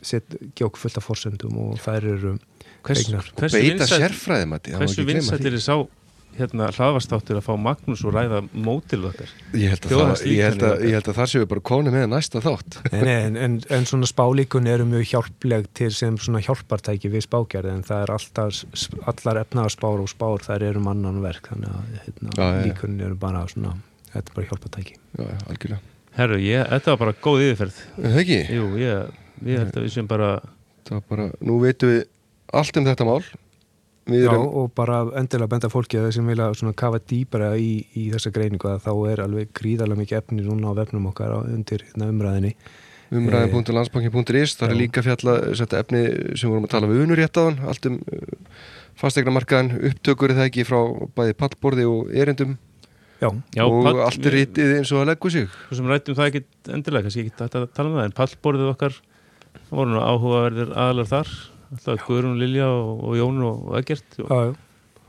[0.04, 2.34] setja gjók fullt af fórsendum og þær eru
[2.84, 5.78] Hvers, hversu vinsættir er sá
[6.39, 9.30] hérna hlaðvastáttur að fá Magnús og ræða mótil okkar.
[9.55, 12.07] Ég held að, það, ég held að, ég held að það séu bara konu með
[12.12, 12.78] næsta þátt.
[12.95, 17.72] En, en, en, en svona spálíkun eru mjög hjálpleg til sem svona hjálpartæki við spákjærði
[17.74, 18.61] en það er alltaf
[19.11, 23.18] allar efnaðar spár og spár þær eru mannan verk þannig að hérna, já, líkun eru
[23.20, 23.74] bara svona
[24.12, 24.99] þetta er bara hjálpartæki.
[25.18, 25.82] Já, algjörlega.
[26.14, 27.80] Herru, ég, þetta var bara góð yfirferð.
[27.99, 28.43] Það ekki?
[28.55, 30.35] Jú, ég, ég held að við sem bara
[31.09, 32.05] bara, nú veitum við
[32.55, 33.22] allt um þetta mál
[34.05, 34.48] Já, erum...
[34.61, 38.32] og bara endilega benda fólki að þeir sem vilja svona kafa dýbara í, í þessa
[38.34, 42.11] greiningu að þá er alveg gríðarlega mikið efni núna á vefnum okkar á, undir hérna,
[42.12, 42.52] umræðinni
[43.14, 46.02] umræðin.landsbankin.is það er líka fjalla efni
[46.36, 48.28] sem vorum að tala við unur rétt á hann allt um uh,
[49.00, 50.78] fastegna markaðan upptökur eða ekki frá
[51.16, 52.59] bæði pallborði og erindum?
[53.22, 55.59] Já, já, og pall, allt er rítið eins og að leggja sig.
[55.70, 56.44] Svo sem rættum það ekki
[56.76, 59.00] endilega kannski ekki að tala um það en pallborðið okkar
[59.70, 61.34] voru nú áhugaverðir aðlar þar
[61.75, 64.55] alltaf Guðrún, Lilja og, og Jón og Egert og, já,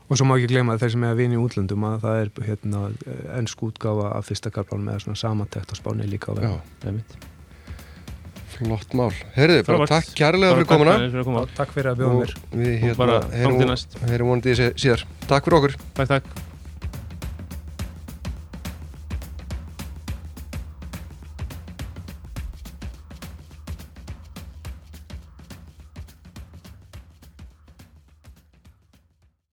[0.06, 2.32] og svo má ekki gleyma þeir sem er að vinna í útlöndum að það er
[2.48, 2.82] hérna,
[3.38, 7.02] ennsk útgáfa af fyrsta karpán með svona samantækt á spáni líka á veginn
[8.56, 9.10] Flott mál.
[9.34, 11.42] Herði, bara takk kærlega fyrir komuna.
[11.58, 12.32] Takk fyrir að bjóða mér.
[12.56, 13.18] Við hérna,
[14.08, 15.04] heyrum vonandi síðar.
[15.28, 15.76] Takk fyrir okkur.
[15.98, 16.55] Takk, takk